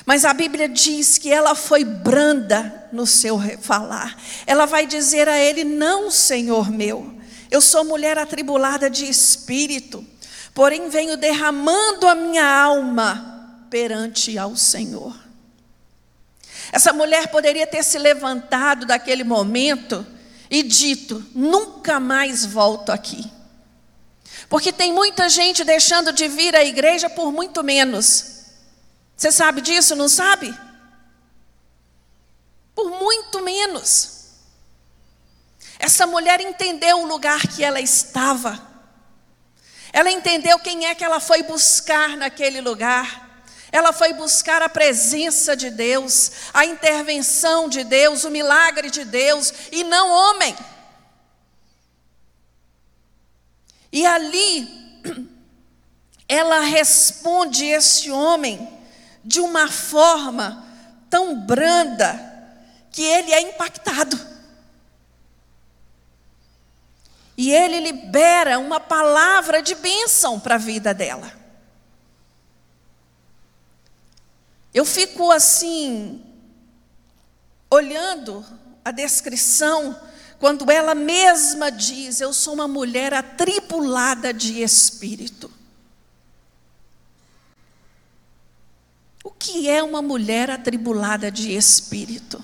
Mas 0.06 0.26
a 0.26 0.34
Bíblia 0.34 0.68
diz 0.68 1.18
que 1.18 1.32
ela 1.32 1.56
foi 1.56 1.86
branda 1.86 2.90
no 2.92 3.08
seu 3.08 3.40
falar. 3.62 4.22
Ela 4.46 4.66
vai 4.66 4.86
dizer 4.86 5.30
a 5.30 5.40
ele: 5.40 5.64
Não, 5.64 6.12
Senhor 6.12 6.70
meu, 6.70 7.16
eu 7.50 7.62
sou 7.62 7.86
mulher 7.86 8.18
atribulada 8.18 8.90
de 8.90 9.06
espírito, 9.06 10.06
porém 10.54 10.90
venho 10.90 11.18
derramando 11.18 12.08
a 12.08 12.16
minha 12.16 12.46
alma 12.46 13.66
perante 13.70 14.38
ao 14.38 14.56
Senhor. 14.56 15.16
Essa 16.72 16.94
mulher 16.94 17.28
poderia 17.28 17.68
ter 17.68 17.84
se 17.84 17.98
levantado 17.98 18.86
daquele 18.86 19.24
momento 19.24 20.06
e 20.50 20.64
dito: 20.64 21.26
Nunca 21.34 22.00
mais 22.00 22.46
volto 22.46 22.92
aqui. 22.92 23.32
Porque 24.50 24.72
tem 24.72 24.94
muita 24.94 25.30
gente 25.30 25.64
deixando 25.64 26.12
de 26.14 26.28
vir 26.28 26.56
à 26.56 26.64
igreja 26.64 27.10
por 27.10 27.32
muito 27.32 27.64
menos. 27.64 28.44
Você 29.16 29.32
sabe 29.32 29.62
disso, 29.62 29.96
não 29.96 30.08
sabe? 30.08 30.54
Por 32.76 32.90
muito 32.90 33.42
menos. 33.42 34.14
Essa 35.80 36.06
mulher 36.06 36.40
entendeu 36.40 37.02
o 37.02 37.08
lugar 37.08 37.42
que 37.48 37.64
ela 37.64 37.80
estava. 37.80 38.73
Ela 39.94 40.10
entendeu 40.10 40.58
quem 40.58 40.88
é 40.88 40.96
que 40.96 41.04
ela 41.04 41.20
foi 41.20 41.44
buscar 41.44 42.18
naquele 42.18 42.60
lugar. 42.60 43.46
Ela 43.72 43.94
foi 43.94 44.12
buscar 44.14 44.62
a 44.64 44.68
presença 44.68 45.56
de 45.56 45.70
Deus, 45.70 46.32
a 46.52 46.66
intervenção 46.66 47.70
de 47.70 47.84
Deus, 47.84 48.24
o 48.24 48.32
milagre 48.32 48.90
de 48.90 49.06
Deus, 49.06 49.54
e 49.72 49.84
não 49.84 50.10
homem. 50.10 50.56
E 53.92 54.04
ali, 54.06 55.00
ela 56.28 56.62
responde 56.62 57.66
esse 57.66 58.10
homem 58.10 58.68
de 59.24 59.40
uma 59.40 59.70
forma 59.70 60.66
tão 61.08 61.40
branda 61.40 62.20
que 62.92 63.04
ele 63.04 63.32
é 63.32 63.42
impactado. 63.42 64.33
E 67.38 67.52
ele 67.52 67.80
libera 67.80 68.60
uma 68.60 68.80
palavra 68.80 69.62
de 69.62 69.76
bênção 69.76 70.40
para 70.40 70.56
a 70.56 70.60
vida 70.60 70.94
dela. 70.94 71.32
Eu 74.74 74.86
fico 74.86 75.32
assim, 75.32 76.24
olhando 77.70 78.46
a 78.84 78.92
descrição, 78.92 80.00
quando 80.40 80.70
ela 80.70 80.94
mesma 80.94 81.72
diz: 81.72 82.20
Eu 82.20 82.34
sou 82.34 82.54
uma 82.54 82.68
mulher 82.68 83.14
atribulada 83.14 84.34
de 84.34 84.62
espírito. 84.62 85.50
O 89.24 89.32
que 89.32 89.70
é 89.70 89.82
uma 89.82 90.02
mulher 90.02 90.50
atribulada 90.50 91.32
de 91.32 91.56
espírito? 91.56 92.44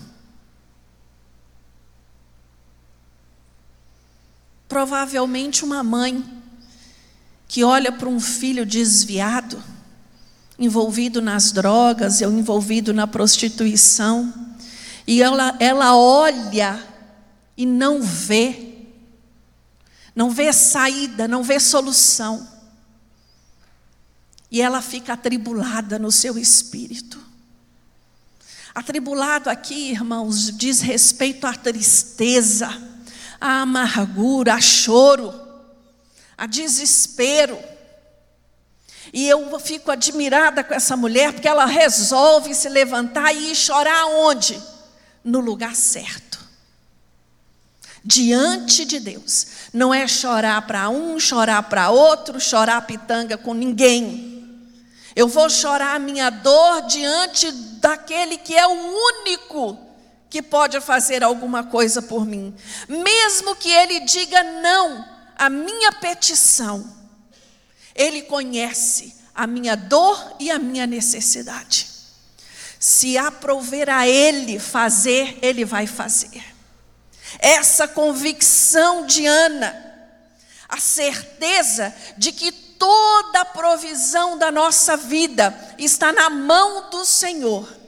Provavelmente 4.69 5.65
uma 5.65 5.83
mãe 5.83 6.23
que 7.49 7.61
olha 7.61 7.91
para 7.91 8.07
um 8.07 8.21
filho 8.21 8.65
desviado, 8.65 9.61
envolvido 10.57 11.21
nas 11.21 11.51
drogas 11.51 12.21
ou 12.21 12.31
envolvido 12.31 12.93
na 12.93 13.05
prostituição, 13.05 14.33
e 15.05 15.21
ela, 15.21 15.57
ela 15.59 15.97
olha 15.97 16.81
e 17.57 17.65
não 17.65 18.01
vê, 18.01 18.85
não 20.15 20.29
vê 20.29 20.53
saída, 20.53 21.27
não 21.27 21.43
vê 21.43 21.59
solução 21.59 22.48
e 24.51 24.61
ela 24.61 24.81
fica 24.81 25.13
atribulada 25.13 26.00
no 26.00 26.11
seu 26.11 26.37
espírito. 26.37 27.20
Atribulado 28.74 29.50
aqui, 29.50 29.91
irmãos, 29.91 30.55
diz 30.55 30.79
respeito 30.79 31.46
à 31.46 31.53
tristeza, 31.53 32.70
à 33.39 33.61
amargura, 33.61 34.55
a 34.55 34.61
choro, 34.61 35.33
a 36.37 36.45
desespero. 36.45 37.57
E 39.11 39.27
eu 39.27 39.59
fico 39.59 39.91
admirada 39.91 40.63
com 40.63 40.73
essa 40.73 40.95
mulher, 40.95 41.33
porque 41.33 41.47
ela 41.47 41.65
resolve 41.65 42.53
se 42.53 42.69
levantar 42.69 43.33
e 43.33 43.51
ir 43.51 43.55
chorar 43.55 44.05
onde? 44.05 44.61
No 45.23 45.39
lugar 45.39 45.75
certo. 45.75 46.39
Diante 48.03 48.85
de 48.85 48.99
Deus. 48.99 49.47
Não 49.73 49.93
é 49.93 50.07
chorar 50.07 50.61
para 50.65 50.89
um, 50.89 51.19
chorar 51.19 51.63
para 51.63 51.89
outro, 51.89 52.39
chorar 52.39 52.85
pitanga 52.85 53.37
com 53.37 53.53
ninguém. 53.53 54.29
Eu 55.15 55.27
vou 55.27 55.49
chorar 55.49 55.95
a 55.95 55.99
minha 55.99 56.29
dor 56.29 56.83
diante 56.83 57.51
daquele 57.51 58.37
que 58.37 58.55
é 58.55 58.65
o 58.67 58.71
único 58.71 59.88
que 60.29 60.42
pode 60.42 60.79
fazer 60.79 61.24
alguma 61.24 61.63
coisa 61.63 62.01
por 62.01 62.25
mim. 62.25 62.55
Mesmo 62.87 63.55
que 63.55 63.72
ele 63.72 64.01
diga 64.01 64.44
não 64.44 65.05
à 65.37 65.50
minha 65.50 65.92
petição, 65.94 66.85
ele 67.96 68.22
conhece 68.24 69.15
a 69.33 69.48
minha 69.48 69.75
dor 69.75 70.35
e 70.39 70.51
a 70.51 70.59
minha 70.59 70.85
necessidade. 70.85 71.87
Se 72.79 73.18
aprover 73.18 73.89
a 73.89 74.07
ele 74.07 74.59
fazer, 74.59 75.37
ele 75.42 75.65
vai 75.65 75.87
fazer. 75.87 76.44
Essa 77.39 77.87
convicção 77.87 79.05
de 79.05 79.25
Ana, 79.25 79.75
a 80.68 80.77
certeza 80.77 81.94
de 82.18 82.31
que 82.31 82.51
toda 82.51 83.42
a 83.42 83.46
provisão 83.46 84.37
da 84.37 84.51
nossa 84.51 84.96
vida 84.96 85.75
está 85.77 86.11
na 86.13 86.29
mão 86.29 86.89
do 86.89 87.05
Senhor. 87.05 87.78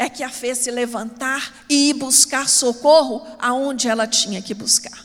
É 0.00 0.08
que 0.08 0.22
a 0.22 0.30
fez 0.30 0.58
se 0.58 0.70
levantar 0.70 1.66
e 1.68 1.90
ir 1.90 1.94
buscar 1.94 2.48
socorro 2.48 3.26
aonde 3.36 3.88
ela 3.88 4.06
tinha 4.06 4.40
que 4.40 4.54
buscar. 4.54 5.04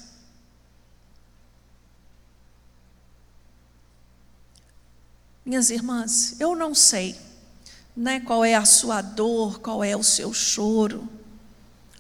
Minhas 5.44 5.72
irmãs, 5.72 6.36
eu 6.40 6.56
não 6.56 6.76
sei 6.76 7.20
né, 7.98 8.20
qual 8.20 8.46
é 8.46 8.54
a 8.54 8.66
sua 8.66 9.02
dor, 9.02 9.60
qual 9.60 9.84
é 9.84 9.98
o 9.98 10.04
seu 10.04 10.32
choro. 10.32 11.10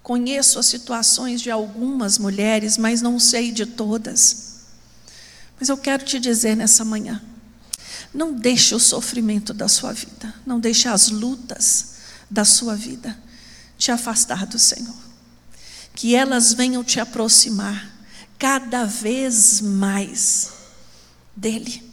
Conheço 0.04 0.60
as 0.60 0.68
situações 0.68 1.42
de 1.42 1.50
algumas 1.50 2.20
mulheres, 2.20 2.78
mas 2.78 3.02
não 3.02 3.20
sei 3.20 3.52
de 3.52 3.66
todas. 3.66 4.66
Mas 5.60 5.68
eu 5.68 5.78
quero 5.78 6.06
te 6.06 6.20
dizer 6.20 6.56
nessa 6.56 6.86
manhã: 6.86 7.24
não 8.14 8.34
deixe 8.34 8.76
o 8.76 8.80
sofrimento 8.80 9.52
da 9.52 9.68
sua 9.68 9.94
vida, 9.94 10.32
não 10.46 10.60
deixe 10.60 10.88
as 10.88 11.10
lutas 11.10 11.93
da 12.30 12.46
sua 12.46 12.76
vida 12.76 13.18
te 13.78 13.92
afastar 13.92 14.46
do 14.46 14.58
Senhor. 14.58 14.96
Que 15.96 16.16
elas 16.16 16.54
venham 16.54 16.84
te 16.84 17.00
aproximar 17.00 17.92
cada 18.40 18.86
vez 18.86 19.62
mais 19.62 20.52
dEle. 21.36 21.84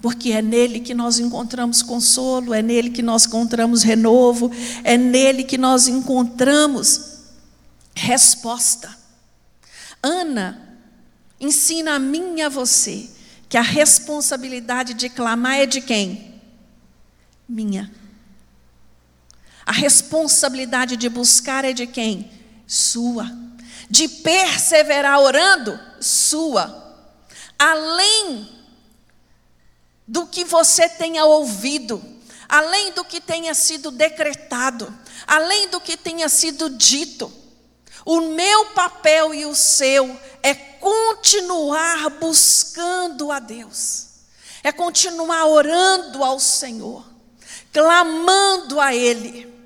Porque 0.00 0.32
é 0.32 0.40
nele 0.40 0.80
que 0.80 0.94
nós 0.94 1.18
encontramos 1.18 1.82
consolo, 1.82 2.54
é 2.54 2.62
nele 2.62 2.90
que 2.90 3.02
nós 3.02 3.26
encontramos 3.26 3.82
renovo, 3.82 4.50
é 4.84 4.96
nele 4.96 5.42
que 5.42 5.58
nós 5.58 5.88
encontramos 5.88 7.18
resposta. 7.94 8.96
Ana 10.02 10.78
ensina 11.40 11.94
a 11.94 11.98
mim 11.98 12.36
e 12.36 12.42
a 12.42 12.48
você 12.48 13.08
que 13.48 13.56
a 13.56 13.62
responsabilidade 13.62 14.94
de 14.94 15.08
clamar 15.08 15.54
é 15.54 15.66
de 15.66 15.80
quem? 15.80 16.34
Minha. 17.48 17.90
A 19.68 19.72
responsabilidade 19.72 20.96
de 20.96 21.10
buscar 21.10 21.62
é 21.62 21.74
de 21.74 21.86
quem? 21.86 22.32
Sua. 22.66 23.30
De 23.90 24.08
perseverar 24.08 25.20
orando? 25.20 25.78
Sua. 26.00 26.96
Além 27.58 28.48
do 30.06 30.26
que 30.26 30.42
você 30.42 30.88
tenha 30.88 31.26
ouvido, 31.26 32.02
além 32.48 32.92
do 32.92 33.04
que 33.04 33.20
tenha 33.20 33.52
sido 33.52 33.90
decretado, 33.90 34.90
além 35.26 35.68
do 35.68 35.82
que 35.82 35.98
tenha 35.98 36.30
sido 36.30 36.70
dito, 36.70 37.30
o 38.06 38.22
meu 38.22 38.70
papel 38.70 39.34
e 39.34 39.44
o 39.44 39.54
seu 39.54 40.18
é 40.42 40.54
continuar 40.54 42.08
buscando 42.08 43.30
a 43.30 43.38
Deus, 43.38 44.06
é 44.64 44.72
continuar 44.72 45.44
orando 45.44 46.24
ao 46.24 46.40
Senhor, 46.40 47.04
clamando 47.70 48.80
a 48.80 48.94
Ele. 48.94 49.57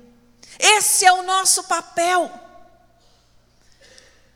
Esse 0.65 1.05
é 1.05 1.11
o 1.11 1.23
nosso 1.23 1.65
papel. 1.65 2.31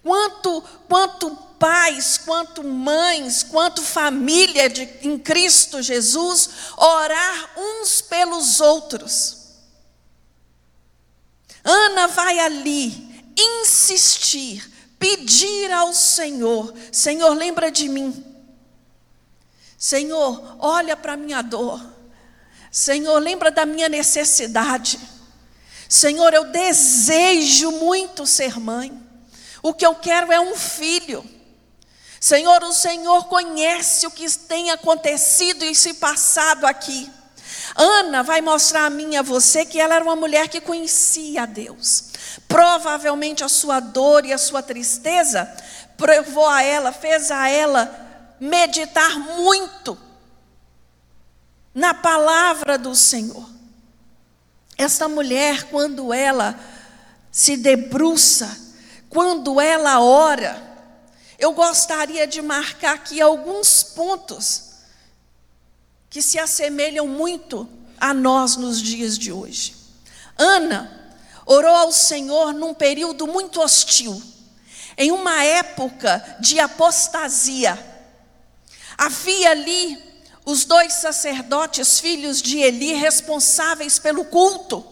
Quanto, 0.04 0.62
quanto 0.90 1.34
pais, 1.58 2.18
quanto 2.18 2.66
mães, 2.66 3.44
quanto 3.44 3.82
família 3.82 4.70
de, 4.70 4.84
em 5.04 5.18
Cristo 5.18 5.82
Jesus, 5.82 6.50
orar 6.76 7.52
uns 7.58 8.02
pelos 8.02 8.60
outros. 8.60 9.38
Ana 11.64 12.08
vai 12.08 12.40
ali 12.40 13.34
insistir, 13.38 14.70
pedir 15.00 15.72
ao 15.72 15.94
Senhor: 15.94 16.74
Senhor, 16.92 17.34
lembra 17.34 17.72
de 17.72 17.88
mim. 17.88 18.24
Senhor, 19.78 20.58
olha 20.60 20.98
para 20.98 21.14
a 21.14 21.18
minha 21.18 21.42
dor. 21.42 21.82
Senhor, 22.70 23.18
lembra 23.20 23.50
da 23.50 23.66
minha 23.66 23.88
necessidade. 23.88 25.00
Senhor, 25.90 26.34
eu 26.34 26.46
desejo 26.46 27.72
muito 27.72 28.26
ser 28.26 28.60
mãe. 28.60 28.92
O 29.62 29.74
que 29.74 29.86
eu 29.86 29.96
quero 29.96 30.32
é 30.32 30.40
um 30.40 30.56
filho. 30.56 31.26
Senhor, 32.20 32.64
o 32.64 32.74
Senhor 32.74 33.26
conhece 33.26 34.06
o 34.06 34.12
que 34.12 34.30
tem 34.38 34.72
acontecido 34.72 35.64
e 35.64 35.74
se 35.76 35.96
passado 35.96 36.66
aqui. 36.66 37.10
Ana 37.76 38.24
vai 38.24 38.42
mostrar 38.42 38.86
a 38.86 38.90
mim 38.90 39.14
e 39.14 39.18
a 39.18 39.22
você 39.22 39.66
que 39.66 39.80
ela 39.80 39.96
era 39.96 40.04
uma 40.04 40.16
mulher 40.16 40.48
que 40.48 40.60
conhecia 40.60 41.44
a 41.44 41.46
Deus. 41.46 42.06
Provavelmente 42.48 43.44
a 43.44 43.50
sua 43.50 43.80
dor 43.80 44.26
e 44.26 44.34
a 44.34 44.38
sua 44.38 44.64
tristeza 44.64 45.52
provou 45.96 46.48
a 46.48 46.64
ela, 46.64 46.92
fez 46.92 47.30
a 47.32 47.50
ela 47.50 48.36
meditar 48.40 49.20
muito 49.20 49.98
na 51.74 51.94
palavra 51.94 52.78
do 52.78 52.96
Senhor. 52.96 53.57
Esta 54.78 55.08
mulher, 55.08 55.64
quando 55.64 56.14
ela 56.14 56.58
se 57.32 57.58
debruça, 57.58 58.56
quando 59.10 59.60
ela 59.60 60.00
ora, 60.00 60.62
eu 61.40 61.54
gostaria 61.54 62.28
de 62.28 62.42
marcar 62.42 62.96
aqui 62.96 63.20
alguns 63.20 63.84
pontos 63.84 64.64
que 66.10 66.22
se 66.22 66.38
assemelham 66.38 67.08
muito 67.08 67.68
a 68.00 68.14
nós 68.14 68.56
nos 68.56 68.82
dias 68.82 69.18
de 69.18 69.32
hoje. 69.32 69.76
Ana 70.38 71.16
orou 71.46 71.74
ao 71.74 71.92
Senhor 71.92 72.54
num 72.54 72.74
período 72.74 73.26
muito 73.26 73.62
hostil, 73.62 74.22
em 74.98 75.12
uma 75.12 75.44
época 75.44 76.38
de 76.40 76.60
apostasia. 76.60 77.78
Havia 78.98 79.52
ali 79.52 80.07
os 80.48 80.64
dois 80.64 80.94
sacerdotes, 80.94 82.00
filhos 82.00 82.42
de 82.42 82.60
Eli, 82.60 82.94
responsáveis 82.94 84.00
pelo 84.00 84.24
culto. 84.24 84.86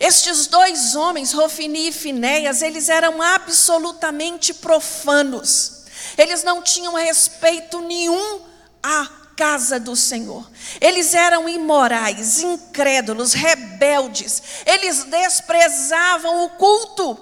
Estes 0.00 0.48
dois 0.48 0.96
homens, 0.96 1.32
Rofini 1.32 1.90
e 1.90 1.92
Finéias, 1.92 2.60
eles 2.60 2.88
eram 2.88 3.22
absolutamente 3.22 4.52
profanos. 4.52 5.84
Eles 6.18 6.42
não 6.42 6.60
tinham 6.60 6.94
respeito 6.94 7.80
nenhum 7.82 8.40
à 8.82 9.08
casa 9.36 9.78
do 9.78 9.94
Senhor. 9.94 10.50
Eles 10.80 11.14
eram 11.14 11.48
imorais, 11.48 12.42
incrédulos, 12.42 13.32
rebeldes. 13.32 14.42
Eles 14.66 15.04
desprezavam 15.04 16.46
o 16.46 16.50
culto. 16.50 17.16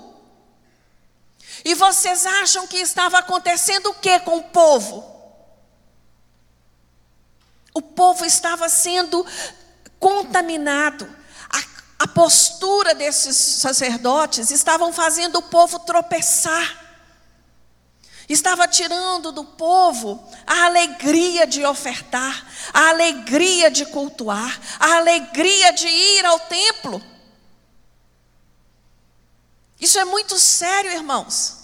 E 1.63 1.75
vocês 1.75 2.25
acham 2.25 2.67
que 2.67 2.79
estava 2.79 3.19
acontecendo 3.19 3.91
o 3.91 3.95
que 3.95 4.19
com 4.21 4.39
o 4.39 4.45
povo? 4.45 5.18
O 7.79 7.83
povo 7.83 8.25
estava 8.25 8.69
sendo 8.69 9.25
contaminado. 10.01 11.09
A, 11.49 12.05
a 12.05 12.09
postura 12.09 12.93
desses 12.93 13.37
sacerdotes 13.37 14.51
estavam 14.51 14.93
fazendo 14.93 15.37
o 15.37 15.43
povo 15.43 15.79
tropeçar. 15.79 16.87
Estava 18.29 18.67
tirando 18.67 19.31
do 19.31 19.45
povo 19.45 20.29
a 20.45 20.65
alegria 20.65 21.47
de 21.47 21.65
ofertar, 21.65 22.45
a 22.75 22.89
alegria 22.89 23.71
de 23.71 23.87
cultuar, 23.87 24.61
a 24.81 24.97
alegria 24.97 25.73
de 25.73 25.87
ir 25.87 26.27
ao 26.27 26.41
templo. 26.41 27.01
Isso 29.81 30.01
é 30.01 30.05
muito 30.05 30.37
sério, 30.37 30.91
irmãos. 30.91 31.58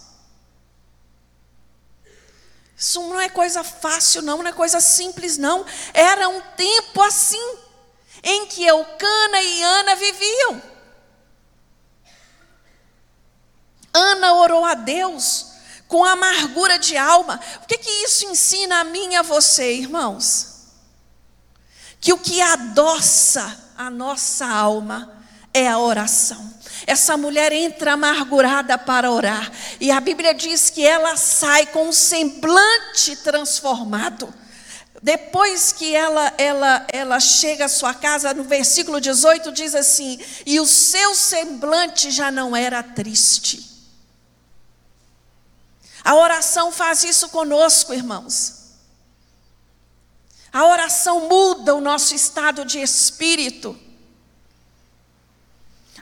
Isso 2.85 3.01
não 3.01 3.19
é 3.19 3.31
coisa 3.31 3.65
fácil, 3.65 4.21
não, 4.21 4.43
não 4.43 4.51
é 4.51 4.53
coisa 4.53 4.79
simples, 4.79 5.39
não. 5.39 5.65
Era 5.95 6.29
um 6.29 6.39
tempo 6.55 7.01
assim, 7.01 7.57
em 8.23 8.45
que 8.45 8.63
Eucana 8.63 9.41
e 9.41 9.63
Ana 9.63 9.97
viviam. 9.97 10.63
Ana 13.91 14.35
orou 14.35 14.67
a 14.67 14.75
Deus 14.75 15.47
com 15.89 16.05
amargura 16.05 16.79
de 16.79 16.95
alma. 16.95 17.41
O 17.63 17.67
que, 17.67 17.79
que 17.79 17.91
isso 18.05 18.27
ensina 18.27 18.81
a 18.81 18.85
mim 18.85 19.13
e 19.13 19.17
a 19.17 19.23
você, 19.23 19.77
irmãos? 19.77 20.67
Que 22.03 22.13
o 22.13 22.19
que 22.19 22.43
adoça 22.43 23.73
a 23.79 23.89
nossa 23.89 24.47
alma 24.47 25.25
é 25.55 25.67
a 25.67 25.79
oração. 25.79 26.53
Essa 26.87 27.17
mulher 27.17 27.53
entra 27.53 27.93
amargurada 27.93 28.77
para 28.77 29.11
orar. 29.11 29.51
E 29.81 29.91
a 29.91 30.01
Bíblia 30.01 30.35
diz 30.35 30.71
que 30.71 30.85
ela 30.85 31.17
sai 31.17 31.67
com 31.67 31.89
um 31.89 31.93
semblante 31.93 33.17
transformado. 33.17 34.33
Depois 35.03 35.73
que 35.73 35.95
ela, 35.95 36.33
ela, 36.39 36.87
ela 36.91 37.21
chega 37.21 37.67
à 37.67 37.69
sua 37.69 37.93
casa, 37.93 38.33
no 38.33 38.45
versículo 38.45 39.01
18 39.01 39.53
diz 39.53 39.75
assim: 39.75 40.19
E 40.47 40.59
o 40.61 40.67
seu 40.67 41.15
semblante 41.15 42.11
já 42.11 42.31
não 42.31 42.57
era 42.57 42.83
triste. 42.83 43.75
A 46.03 46.15
oração 46.15 46.71
faz 46.71 47.03
isso 47.03 47.31
conosco, 47.31 47.95
irmãos. 47.95 48.65
A 50.53 50.67
oração 50.67 51.29
muda 51.29 51.75
o 51.75 51.81
nosso 51.81 52.15
estado 52.15 52.65
de 52.65 52.79
espírito. 52.79 53.77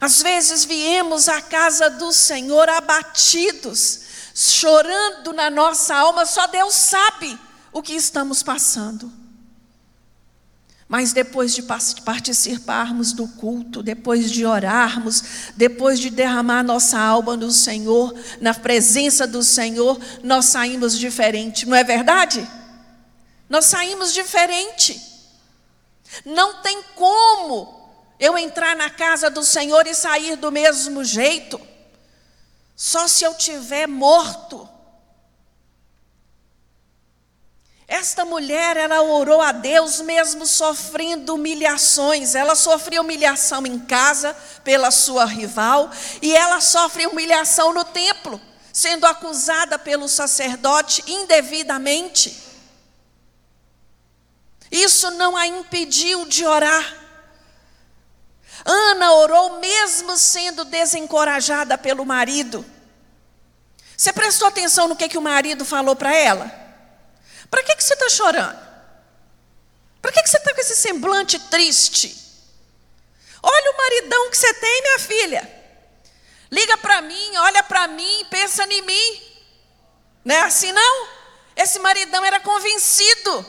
Às 0.02 0.20
vezes 0.20 0.64
viemos 0.64 1.28
à 1.28 1.40
casa 1.40 1.88
do 1.88 2.12
Senhor 2.12 2.68
abatidos, 2.68 4.00
chorando 4.34 5.32
na 5.32 5.48
nossa 5.48 5.94
alma, 5.94 6.26
só 6.26 6.48
Deus 6.48 6.74
sabe 6.74 7.38
o 7.72 7.80
que 7.80 7.92
estamos 7.92 8.42
passando. 8.42 9.12
Mas 10.88 11.12
depois 11.12 11.54
de 11.54 11.62
participarmos 11.62 13.12
do 13.12 13.28
culto, 13.28 13.80
depois 13.80 14.32
de 14.32 14.44
orarmos, 14.44 15.22
depois 15.54 16.00
de 16.00 16.10
derramar 16.10 16.64
nossa 16.64 16.98
alma 16.98 17.36
no 17.36 17.52
Senhor, 17.52 18.12
na 18.40 18.52
presença 18.52 19.24
do 19.24 19.40
Senhor, 19.40 20.00
nós 20.24 20.46
saímos 20.46 20.98
diferente, 20.98 21.64
não 21.64 21.76
é 21.76 21.84
verdade? 21.84 22.44
Nós 23.48 23.66
saímos 23.66 24.12
diferente. 24.12 25.00
Não 26.26 26.60
tem 26.60 26.82
como 26.96 27.81
eu 28.22 28.38
entrar 28.38 28.76
na 28.76 28.88
casa 28.88 29.28
do 29.28 29.42
Senhor 29.42 29.84
e 29.84 29.96
sair 29.96 30.36
do 30.36 30.52
mesmo 30.52 31.04
jeito, 31.04 31.60
só 32.76 33.08
se 33.08 33.24
eu 33.24 33.34
tiver 33.34 33.88
morto. 33.88 34.68
Esta 37.88 38.24
mulher, 38.24 38.76
ela 38.76 39.02
orou 39.02 39.42
a 39.42 39.50
Deus 39.50 40.00
mesmo 40.00 40.46
sofrendo 40.46 41.34
humilhações. 41.34 42.36
Ela 42.36 42.54
sofreu 42.54 43.02
humilhação 43.02 43.66
em 43.66 43.76
casa 43.80 44.36
pela 44.62 44.92
sua 44.92 45.24
rival 45.24 45.90
e 46.22 46.32
ela 46.32 46.60
sofre 46.60 47.08
humilhação 47.08 47.74
no 47.74 47.84
templo, 47.84 48.40
sendo 48.72 49.04
acusada 49.04 49.80
pelo 49.80 50.08
sacerdote 50.08 51.02
indevidamente. 51.08 52.40
Isso 54.70 55.10
não 55.10 55.36
a 55.36 55.44
impediu 55.44 56.24
de 56.24 56.46
orar. 56.46 57.01
Ana 58.64 59.12
orou 59.12 59.58
mesmo 59.58 60.16
sendo 60.16 60.64
desencorajada 60.64 61.76
pelo 61.76 62.04
marido. 62.04 62.64
Você 63.96 64.12
prestou 64.12 64.48
atenção 64.48 64.88
no 64.88 64.96
que, 64.96 65.08
que 65.08 65.18
o 65.18 65.22
marido 65.22 65.64
falou 65.64 65.94
para 65.94 66.14
ela? 66.14 66.50
Para 67.50 67.62
que, 67.62 67.76
que 67.76 67.84
você 67.84 67.94
está 67.94 68.08
chorando? 68.08 68.58
Para 70.00 70.12
que, 70.12 70.22
que 70.22 70.30
você 70.30 70.38
está 70.38 70.54
com 70.54 70.60
esse 70.60 70.76
semblante 70.76 71.38
triste? 71.38 72.18
Olha 73.42 73.70
o 73.72 73.76
maridão 73.76 74.30
que 74.30 74.36
você 74.38 74.54
tem, 74.54 74.82
minha 74.82 74.98
filha. 74.98 75.62
Liga 76.50 76.76
para 76.78 77.02
mim, 77.02 77.36
olha 77.38 77.62
para 77.62 77.88
mim, 77.88 78.26
pensa 78.30 78.64
em 78.64 78.82
mim. 78.82 79.22
Não 80.24 80.34
é 80.34 80.40
assim 80.42 80.72
não? 80.72 81.08
Esse 81.56 81.78
maridão 81.78 82.24
era 82.24 82.40
convencido 82.40 83.46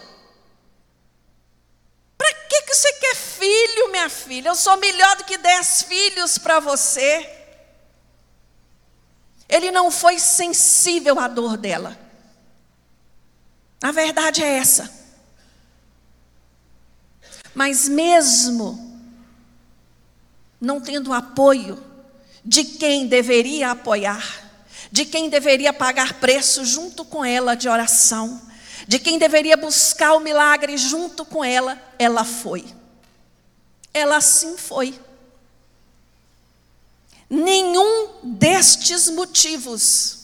para 2.18 2.34
que, 2.34 2.62
que 2.62 2.74
você 2.74 2.94
quer 2.94 3.16
minha 3.94 4.10
filha? 4.10 4.50
Eu 4.50 4.56
sou 4.56 4.76
melhor 4.78 5.16
do 5.18 5.24
que 5.24 5.38
dez 5.38 5.84
filhos 5.84 6.40
para 6.40 6.60
você. 6.60 7.30
Ele 9.48 9.70
não 9.70 9.92
foi 9.92 10.18
sensível 10.18 11.20
à 11.20 11.28
dor 11.28 11.56
dela. 11.56 11.98
A 13.82 13.92
verdade 13.92 14.44
é 14.44 14.58
essa. 14.58 14.92
Mas 17.54 17.88
mesmo 17.88 19.00
não 20.60 20.82
tendo 20.82 21.14
apoio 21.14 21.82
de 22.44 22.64
quem 22.64 23.06
deveria 23.06 23.72
apoiar, 23.72 24.26
de 24.92 25.06
quem 25.06 25.30
deveria 25.30 25.72
pagar 25.72 26.16
preço 26.16 26.66
junto 26.66 27.06
com 27.06 27.24
ela 27.24 27.54
de 27.54 27.70
oração, 27.70 28.42
de 28.88 28.98
quem 28.98 29.20
deveria 29.20 29.56
buscar 29.56 30.14
o 30.14 30.20
milagre 30.20 30.78
junto 30.78 31.24
com 31.24 31.44
ela, 31.44 31.80
ela 32.00 32.24
foi. 32.24 32.66
Ela 33.94 34.20
sim 34.22 34.58
foi. 34.58 35.00
Nenhum 37.30 38.22
destes 38.24 39.10
motivos 39.10 40.20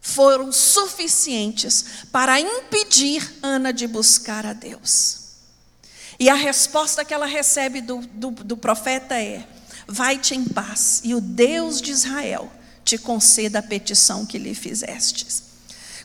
foram 0.00 0.52
suficientes 0.52 2.04
para 2.12 2.38
impedir 2.38 3.38
Ana 3.42 3.72
de 3.72 3.86
buscar 3.86 4.44
a 4.44 4.52
Deus. 4.52 5.24
E 6.18 6.28
a 6.28 6.34
resposta 6.34 7.04
que 7.04 7.14
ela 7.14 7.26
recebe 7.26 7.80
do, 7.80 7.98
do, 7.98 8.30
do 8.30 8.56
profeta 8.56 9.14
é: 9.14 9.46
Vai-te 9.86 10.34
em 10.34 10.44
paz, 10.44 11.00
e 11.04 11.14
o 11.14 11.20
Deus 11.20 11.80
de 11.80 11.90
Israel 11.90 12.50
te 12.84 12.98
conceda 12.98 13.60
a 13.60 13.62
petição 13.62 14.26
que 14.26 14.38
lhe 14.38 14.54
fizestes. 14.54 15.53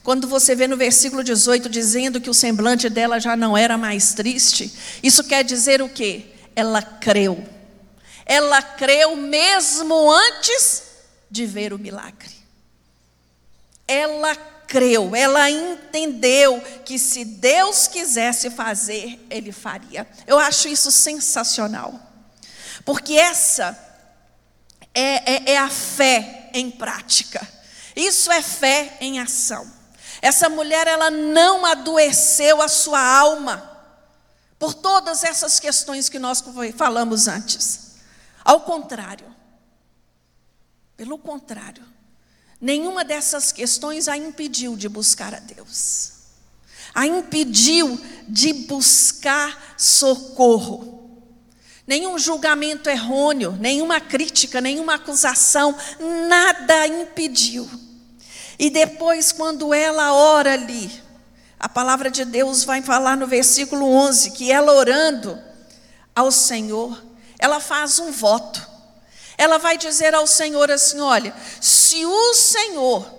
Quando 0.03 0.27
você 0.27 0.55
vê 0.55 0.67
no 0.67 0.77
versículo 0.77 1.23
18 1.23 1.69
dizendo 1.69 2.21
que 2.21 2.29
o 2.29 2.33
semblante 2.33 2.89
dela 2.89 3.19
já 3.19 3.35
não 3.35 3.57
era 3.57 3.77
mais 3.77 4.13
triste, 4.13 4.73
isso 5.03 5.23
quer 5.23 5.43
dizer 5.43 5.81
o 5.81 5.89
quê? 5.89 6.25
Ela 6.55 6.81
creu. 6.81 7.43
Ela 8.25 8.62
creu 8.62 9.15
mesmo 9.15 10.12
antes 10.12 10.83
de 11.29 11.45
ver 11.45 11.73
o 11.73 11.79
milagre 11.79 12.39
ela 13.89 14.35
creu, 14.35 15.15
ela 15.15 15.49
entendeu 15.49 16.62
que 16.85 16.99
se 16.99 17.25
Deus 17.25 17.88
quisesse 17.88 18.51
fazer, 18.51 19.19
Ele 19.27 19.51
faria. 19.51 20.07
Eu 20.27 20.38
acho 20.38 20.67
isso 20.67 20.91
sensacional, 20.91 21.99
porque 22.85 23.15
essa 23.15 23.75
é, 24.93 25.33
é, 25.33 25.51
é 25.53 25.57
a 25.57 25.69
fé 25.69 26.51
em 26.53 26.69
prática, 26.69 27.45
isso 27.95 28.31
é 28.31 28.43
fé 28.43 28.95
em 29.01 29.19
ação. 29.19 29.78
Essa 30.21 30.49
mulher, 30.49 30.88
ela 30.88 31.10
não 31.10 31.65
adoeceu 31.65 32.62
a 32.62 32.67
sua 32.67 33.01
alma 33.01 33.69
por 34.58 34.73
todas 34.73 35.23
essas 35.23 35.60
questões 35.60 36.10
que 36.10 36.19
nós 36.19 36.43
falamos 36.75 37.27
antes. 37.27 37.95
Ao 38.43 38.62
contrário, 38.62 39.25
pelo 40.97 41.17
contrário, 41.17 41.84
Nenhuma 42.62 43.05
dessas 43.05 43.51
questões 43.51 44.10
a 44.10 44.17
impediu 44.17 44.75
de 44.75 44.89
buscar 44.89 45.34
a 45.34 45.39
Deus, 45.39 46.12
a 46.93 47.08
impediu 47.08 47.99
de 48.27 48.51
buscar 48.51 49.75
socorro. 49.77 50.97
Nenhum 51.88 52.19
julgamento 52.19 52.89
errôneo, 52.89 53.53
nenhuma 53.53 54.01
crítica, 54.01 54.60
nenhuma 54.60 54.95
acusação, 54.95 55.75
nada 56.27 56.86
impediu. 56.88 57.67
E 58.60 58.69
depois, 58.69 59.32
quando 59.32 59.74
ela 59.74 60.13
ora 60.13 60.52
ali, 60.52 60.91
a 61.58 61.69
palavra 61.69 62.12
de 62.12 62.26
Deus 62.26 62.65
vai 62.65 62.82
falar 62.82 63.15
no 63.15 63.26
versículo 63.26 63.89
11 63.89 64.32
que 64.32 64.52
ela 64.52 64.74
orando 64.74 65.41
ao 66.13 66.30
Senhor, 66.30 67.02
ela 67.39 67.62
faz 67.62 68.00
um 68.00 68.12
voto. 68.12 68.67
Ela 69.38 69.58
vai 69.58 69.78
dizer 69.78 70.13
ao 70.13 70.28
Senhor 70.28 70.69
assim: 70.69 71.00
olha, 71.00 71.34
se 71.62 72.06
o 72.06 72.34
Senhor, 72.34 73.10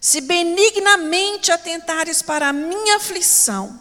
se 0.00 0.20
benignamente 0.20 1.50
atentares 1.50 2.22
para 2.22 2.48
a 2.48 2.52
minha 2.52 2.98
aflição, 2.98 3.76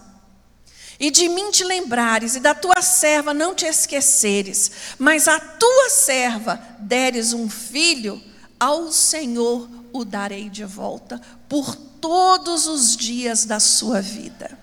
e 1.00 1.12
de 1.12 1.30
mim 1.30 1.52
te 1.52 1.64
lembrares, 1.64 2.36
e 2.36 2.40
da 2.40 2.56
tua 2.56 2.82
serva 2.82 3.32
não 3.32 3.54
te 3.54 3.68
esqueceres, 3.68 4.72
mas 4.98 5.28
a 5.28 5.40
tua 5.40 5.90
serva 5.92 6.60
deres 6.80 7.32
um 7.32 7.48
filho, 7.48 8.20
ao 8.60 8.92
Senhor 8.92 9.81
o 9.94 10.06
darei 10.06 10.50
de 10.50 10.66
volta 10.66 11.22
por 11.48 11.76
todos 11.76 12.68
os 12.68 12.96
dias 12.96 13.46
da 13.46 13.60
sua 13.60 14.02
vida. 14.02 14.58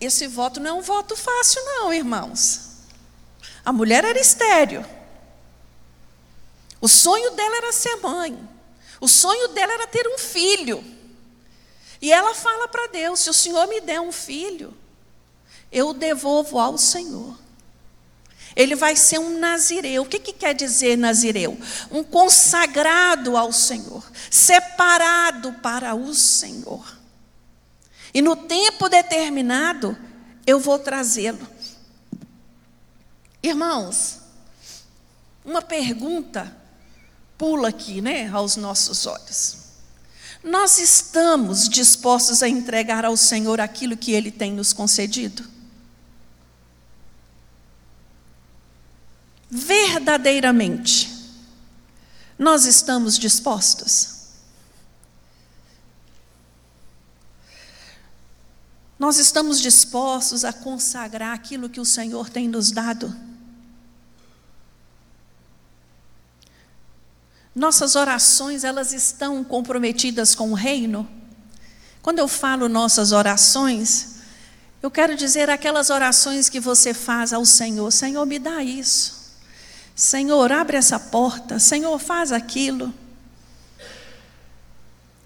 Esse 0.00 0.26
voto 0.26 0.58
não 0.58 0.70
é 0.70 0.72
um 0.72 0.82
voto 0.82 1.16
fácil, 1.16 1.62
não, 1.64 1.94
irmãos. 1.94 2.72
A 3.64 3.72
mulher 3.72 4.04
era 4.04 4.18
estéreo. 4.18 4.84
O 6.80 6.88
sonho 6.88 7.30
dela 7.30 7.56
era 7.58 7.72
ser 7.72 7.94
mãe. 7.96 8.36
O 9.00 9.06
sonho 9.06 9.48
dela 9.48 9.72
era 9.72 9.86
ter 9.86 10.06
um 10.08 10.18
filho. 10.18 10.84
E 12.00 12.12
ela 12.12 12.34
fala 12.34 12.66
para 12.66 12.88
Deus: 12.88 13.20
se 13.20 13.30
o 13.30 13.34
Senhor 13.34 13.68
me 13.68 13.80
der 13.80 14.00
um 14.00 14.10
filho, 14.10 14.76
eu 15.70 15.94
devolvo 15.94 16.58
ao 16.58 16.76
Senhor. 16.76 17.38
Ele 18.54 18.74
vai 18.74 18.96
ser 18.96 19.18
um 19.18 19.38
nazireu. 19.38 20.02
O 20.02 20.06
que, 20.06 20.18
que 20.18 20.32
quer 20.32 20.54
dizer 20.54 20.96
nazireu? 20.96 21.58
Um 21.90 22.04
consagrado 22.04 23.36
ao 23.36 23.52
Senhor, 23.52 24.04
separado 24.30 25.52
para 25.54 25.94
o 25.94 26.14
Senhor. 26.14 26.98
E 28.14 28.20
no 28.20 28.36
tempo 28.36 28.88
determinado, 28.88 29.96
eu 30.46 30.60
vou 30.60 30.78
trazê-lo. 30.78 31.46
Irmãos, 33.42 34.18
uma 35.44 35.62
pergunta 35.62 36.56
pula 37.36 37.68
aqui, 37.68 38.00
né, 38.00 38.28
aos 38.28 38.56
nossos 38.56 39.06
olhos. 39.06 39.56
Nós 40.44 40.78
estamos 40.78 41.68
dispostos 41.68 42.42
a 42.42 42.48
entregar 42.48 43.04
ao 43.04 43.16
Senhor 43.16 43.60
aquilo 43.60 43.96
que 43.96 44.12
Ele 44.12 44.30
tem 44.30 44.52
nos 44.52 44.72
concedido? 44.72 45.48
Verdadeiramente, 49.54 51.12
nós 52.38 52.64
estamos 52.64 53.18
dispostos? 53.18 54.22
Nós 58.98 59.18
estamos 59.18 59.60
dispostos 59.60 60.42
a 60.42 60.54
consagrar 60.54 61.34
aquilo 61.34 61.68
que 61.68 61.78
o 61.78 61.84
Senhor 61.84 62.30
tem 62.30 62.48
nos 62.48 62.70
dado. 62.70 63.14
Nossas 67.54 67.94
orações, 67.94 68.64
elas 68.64 68.94
estão 68.94 69.44
comprometidas 69.44 70.34
com 70.34 70.52
o 70.52 70.54
reino? 70.54 71.06
Quando 72.00 72.20
eu 72.20 72.26
falo 72.26 72.70
nossas 72.70 73.12
orações, 73.12 74.14
eu 74.82 74.90
quero 74.90 75.14
dizer 75.14 75.50
aquelas 75.50 75.90
orações 75.90 76.48
que 76.48 76.58
você 76.58 76.94
faz 76.94 77.34
ao 77.34 77.44
Senhor: 77.44 77.92
Senhor, 77.92 78.24
me 78.24 78.38
dá 78.38 78.64
isso. 78.64 79.21
Senhor, 79.94 80.50
abre 80.50 80.76
essa 80.76 80.98
porta. 80.98 81.58
Senhor, 81.58 81.98
faz 81.98 82.32
aquilo. 82.32 82.92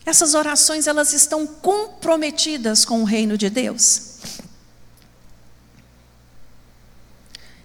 Essas 0.05 0.35
orações 0.35 0.87
elas 0.87 1.12
estão 1.12 1.46
comprometidas 1.46 2.85
com 2.85 3.02
o 3.02 3.05
reino 3.05 3.37
de 3.37 3.50
Deus. 3.50 4.16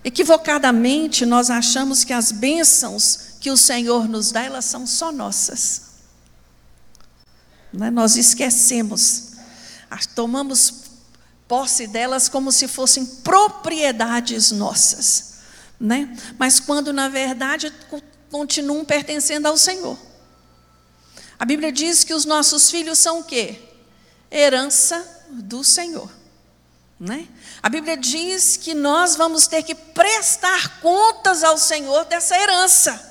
Equivocadamente 0.04 1.26
nós 1.26 1.52
achamos 1.52 2.04
que 2.04 2.14
as 2.14 2.32
bênçãos 2.32 3.36
que 3.40 3.52
o 3.52 3.58
Senhor 3.58 4.08
nos 4.08 4.32
dá, 4.32 4.44
elas 4.44 4.66
são 4.66 4.88
só 4.88 5.12
nossas. 5.12 5.92
Né? 7.72 7.92
Nós 7.92 8.16
esquecemos, 8.16 9.34
tomamos 10.16 10.74
posse 11.48 11.86
delas 11.86 12.28
como 12.28 12.52
se 12.52 12.68
fossem 12.68 13.06
propriedades 13.06 14.52
nossas. 14.52 15.31
Né? 15.82 16.16
Mas 16.38 16.60
quando 16.60 16.94
na 16.94 17.10
verdade 17.10 17.74
continuam 18.30 18.86
pertencendo 18.86 19.48
ao 19.48 19.58
Senhor. 19.58 19.98
A 21.40 21.44
Bíblia 21.44 21.72
diz 21.72 22.04
que 22.04 22.14
os 22.14 22.24
nossos 22.24 22.70
filhos 22.70 23.00
são 23.00 23.22
o 23.22 23.24
quê? 23.24 23.60
Herança 24.30 25.26
do 25.32 25.64
Senhor. 25.64 26.08
Né? 27.00 27.28
A 27.64 27.68
Bíblia 27.68 27.98
diz 27.98 28.58
que 28.58 28.76
nós 28.76 29.16
vamos 29.16 29.48
ter 29.48 29.64
que 29.64 29.74
prestar 29.74 30.80
contas 30.82 31.44
ao 31.44 31.58
Senhor 31.58 32.06
dessa 32.06 32.38
herança. 32.38 33.10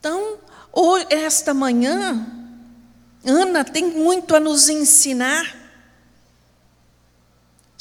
Então, 0.00 0.40
esta 1.08 1.54
manhã, 1.54 2.26
Ana 3.24 3.64
tem 3.64 3.84
muito 3.84 4.34
a 4.34 4.40
nos 4.40 4.68
ensinar 4.68 5.61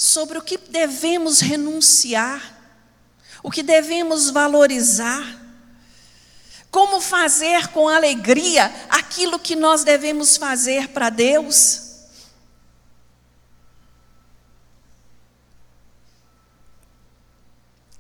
sobre 0.04 0.40
o 0.40 0.42
que 0.42 0.58
devemos 0.58 1.42
renunciar, 1.42 2.42
o 3.44 3.52
que 3.52 3.62
devemos 3.62 4.32
valorizar 4.32 5.40
como 6.72 7.00
fazer 7.00 7.68
com 7.68 7.88
alegria 7.88 8.74
aquilo 8.90 9.38
que 9.38 9.56
nós 9.56 9.84
devemos 9.84 10.38
fazer 10.38 10.88
para 10.88 11.12
Deus? 11.12 11.84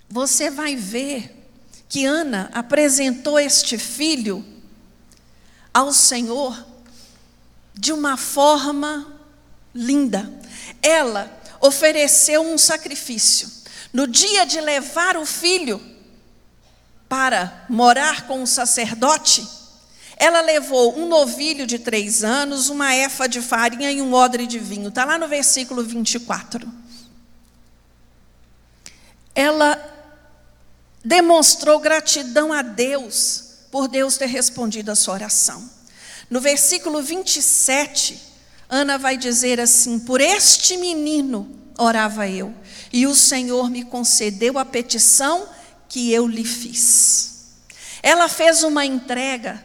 Você 0.09 0.49
vai 0.49 0.75
ver 0.75 1.51
que 1.87 2.03
Ana 2.03 2.49
apresentou 2.51 3.39
este 3.39 3.77
filho 3.77 4.43
ao 5.71 5.93
Senhor 5.93 6.65
de 7.75 7.93
uma 7.93 8.17
forma 8.17 9.21
linda. 9.71 10.27
Ela 10.81 11.40
ofereceu 11.61 12.41
um 12.41 12.57
sacrifício. 12.57 13.49
No 13.93 14.07
dia 14.07 14.45
de 14.45 14.59
levar 14.59 15.15
o 15.17 15.25
filho, 15.25 15.81
para 17.07 17.65
morar 17.69 18.25
com 18.25 18.41
o 18.41 18.47
sacerdote, 18.47 19.45
ela 20.15 20.39
levou 20.41 20.97
um 20.97 21.07
novilho 21.07 21.67
de 21.67 21.77
três 21.77 22.23
anos, 22.23 22.69
uma 22.69 22.95
efa 22.95 23.27
de 23.27 23.41
farinha 23.41 23.91
e 23.91 24.01
um 24.01 24.13
odre 24.13 24.47
de 24.47 24.59
vinho. 24.59 24.89
Está 24.89 25.03
lá 25.03 25.17
no 25.17 25.27
versículo 25.27 25.83
24. 25.83 26.71
ela 29.33 29.89
demonstrou 31.03 31.79
gratidão 31.79 32.53
a 32.53 32.61
Deus 32.61 33.51
por 33.71 33.87
Deus 33.87 34.17
ter 34.17 34.27
respondido 34.27 34.91
a 34.91 34.95
sua 34.95 35.15
oração. 35.15 35.67
No 36.29 36.39
versículo 36.39 37.01
27, 37.01 38.30
Ana 38.73 38.97
vai 38.97 39.17
dizer 39.17 39.59
assim: 39.59 39.99
Por 39.99 40.21
este 40.21 40.77
menino 40.77 41.59
orava 41.77 42.29
eu, 42.29 42.55
e 42.93 43.05
o 43.05 43.13
Senhor 43.13 43.69
me 43.69 43.83
concedeu 43.83 44.57
a 44.57 44.63
petição 44.63 45.45
que 45.89 46.13
eu 46.13 46.25
lhe 46.25 46.45
fiz. 46.45 47.57
Ela 48.01 48.29
fez 48.29 48.63
uma 48.63 48.85
entrega 48.85 49.63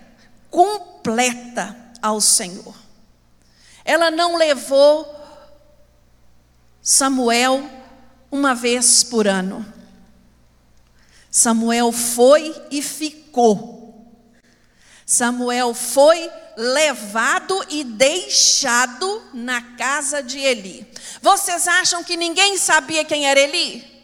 completa 0.50 1.76
ao 2.02 2.20
Senhor. 2.20 2.74
Ela 3.84 4.10
não 4.10 4.36
levou 4.36 5.14
Samuel 6.82 7.70
uma 8.28 8.56
vez 8.56 9.04
por 9.04 9.28
ano. 9.28 9.64
Samuel 11.30 11.92
foi 11.92 12.54
e 12.72 12.82
ficou. 12.82 13.75
Samuel 15.06 15.72
foi 15.72 16.28
levado 16.56 17.64
e 17.68 17.84
deixado 17.84 19.22
na 19.32 19.62
casa 19.76 20.20
de 20.20 20.40
Eli. 20.40 20.84
Vocês 21.22 21.68
acham 21.68 22.02
que 22.02 22.16
ninguém 22.16 22.58
sabia 22.58 23.04
quem 23.04 23.28
era 23.28 23.38
Eli? 23.38 23.94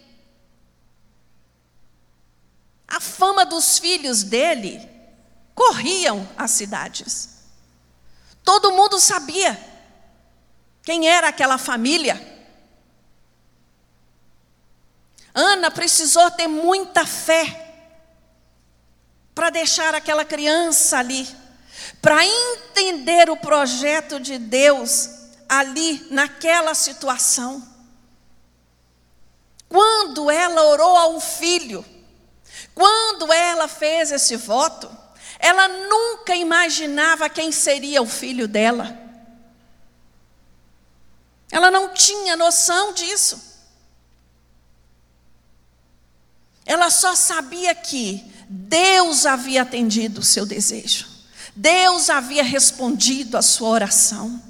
A 2.87 3.01
fama 3.01 3.45
dos 3.45 3.79
filhos 3.79 4.23
dele 4.23 4.89
corriam 5.57 6.29
as 6.37 6.53
cidades. 6.53 7.31
Todo 8.45 8.73
mundo 8.73 9.01
sabia 9.01 9.59
quem 10.85 11.09
era 11.09 11.29
aquela 11.29 11.59
família. 11.59 12.31
Ana 15.35 15.69
precisou 15.71 16.31
ter 16.31 16.47
muita 16.47 17.05
fé 17.05 17.72
para 19.35 19.51
deixar 19.51 19.95
aquela 19.95 20.25
criança 20.25 20.99
ali, 20.99 21.27
para 22.01 22.25
entender 22.25 23.31
o 23.31 23.37
projeto 23.37 24.21
de 24.21 24.39
Deus 24.39 25.09
ali, 25.49 26.07
naquela 26.11 26.75
situação. 26.75 27.67
Quando 29.69 30.31
ela 30.31 30.63
orou 30.65 30.97
ao 30.97 31.21
filho, 31.21 31.85
quando 32.75 33.33
ela 33.33 33.69
fez 33.69 34.13
esse 34.13 34.37
voto, 34.37 34.91
ela 35.39 35.67
nunca 35.69 36.37
imaginava 36.37 37.29
quem 37.29 37.51
seria 37.51 38.03
o 38.03 38.07
filho 38.07 38.47
dela. 38.47 38.99
Ela 41.51 41.71
não 41.71 41.93
tinha 41.93 42.37
noção 42.37 42.93
disso. 42.93 43.53
Ela 46.65 46.91
só 46.91 47.15
sabia 47.15 47.75
que 47.75 48.32
Deus 48.55 49.25
havia 49.25 49.63
atendido 49.63 50.21
o 50.21 50.25
seu 50.25 50.45
desejo. 50.45 51.07
Deus 51.57 52.11
havia 52.11 52.45
respondido 52.45 53.39
a 53.39 53.43
sua 53.43 53.71
oração. 53.71 54.43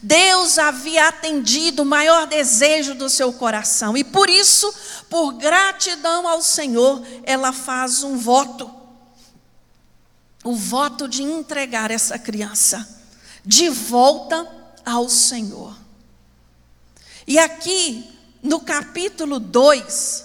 Deus 0.00 0.60
havia 0.60 1.08
atendido 1.08 1.82
o 1.82 1.86
maior 1.86 2.28
desejo 2.28 2.94
do 2.94 3.10
seu 3.10 3.32
coração. 3.32 3.96
E 3.96 4.04
por 4.04 4.30
isso, 4.30 4.72
por 5.10 5.32
gratidão 5.32 6.28
ao 6.28 6.40
Senhor, 6.40 7.04
ela 7.24 7.52
faz 7.52 8.04
um 8.04 8.16
voto. 8.16 8.70
O 10.44 10.54
voto 10.54 11.08
de 11.08 11.24
entregar 11.24 11.90
essa 11.90 12.16
criança 12.16 12.96
de 13.44 13.68
volta 13.68 14.46
ao 14.86 15.08
Senhor. 15.08 15.76
E 17.26 17.40
aqui, 17.40 18.08
no 18.40 18.60
capítulo 18.60 19.40
2, 19.40 20.24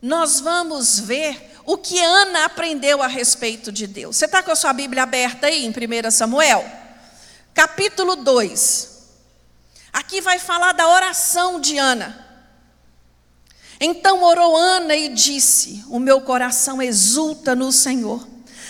nós 0.00 0.40
vamos 0.40 0.98
ver 0.98 1.49
o 1.64 1.76
que 1.76 1.98
Ana 2.00 2.44
aprendeu 2.44 3.02
a 3.02 3.06
respeito 3.06 3.70
de 3.70 3.86
Deus. 3.86 4.16
Você 4.16 4.24
está 4.24 4.42
com 4.42 4.50
a 4.50 4.56
sua 4.56 4.72
Bíblia 4.72 5.02
aberta 5.02 5.46
aí 5.46 5.64
em 5.64 5.70
1 5.70 6.10
Samuel? 6.10 6.64
Capítulo 7.54 8.16
2. 8.16 8.90
Aqui 9.92 10.20
vai 10.20 10.38
falar 10.38 10.72
da 10.72 10.88
oração 10.88 11.60
de 11.60 11.78
Ana. 11.78 12.26
Então 13.80 14.22
orou 14.22 14.56
Ana 14.56 14.94
e 14.94 15.08
disse: 15.08 15.84
O 15.88 15.98
meu 15.98 16.20
coração 16.20 16.82
exulta 16.82 17.54
no 17.54 17.72
Senhor, 17.72 18.26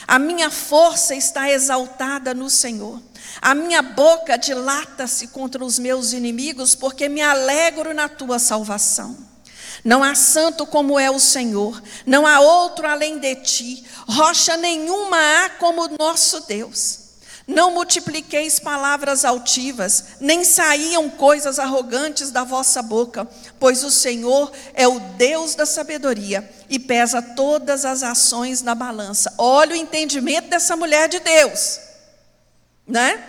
a 0.07 0.19
minha 0.19 0.51
força 0.51 1.15
está 1.15 1.51
exaltada 1.51 2.33
no 2.33 2.49
Senhor. 2.49 3.01
A 3.41 3.55
minha 3.55 3.81
boca 3.81 4.37
dilata-se 4.37 5.29
contra 5.29 5.65
os 5.65 5.79
meus 5.79 6.13
inimigos, 6.13 6.75
porque 6.75 7.09
me 7.09 7.23
alegro 7.23 7.95
na 7.95 8.09
tua 8.09 8.39
salvação. 8.39 9.17
Não 9.85 10.05
há 10.05 10.15
santo 10.15 10.67
como 10.67 10.99
é 10.99 11.11
o 11.11 11.19
Senhor, 11.19 11.83
não 12.05 12.27
há 12.27 12.41
outro 12.41 12.87
além 12.87 13.19
de 13.19 13.35
ti, 13.37 13.85
rocha 14.07 14.57
nenhuma 14.57 15.17
há 15.17 15.51
como 15.51 15.89
nosso 15.99 16.41
Deus. 16.41 17.01
Não 17.47 17.73
multipliqueis 17.73 18.61
palavras 18.61 19.25
altivas, 19.25 20.05
nem 20.21 20.45
saíam 20.45 21.11
coisas 21.11 21.59
arrogantes 21.59 22.31
da 22.31 22.45
vossa 22.45 22.81
boca, 22.81 23.27
pois 23.59 23.83
o 23.83 23.91
Senhor 23.91 24.53
é 24.73 24.87
o 24.87 25.01
Deus 25.01 25.57
da 25.57 25.67
sabedoria 25.67 26.49
e 26.69 26.79
pesa 26.79 27.21
todas 27.21 27.85
as 27.85 28.05
ações 28.05 28.63
na 28.63 28.75
balança. 28.75 29.35
Olha 29.37 29.73
o 29.73 29.77
entendimento 29.77 30.49
dessa 30.49 30.77
mulher 30.77 31.09
de 31.09 31.19
Deus, 31.19 31.81
né? 32.87 33.21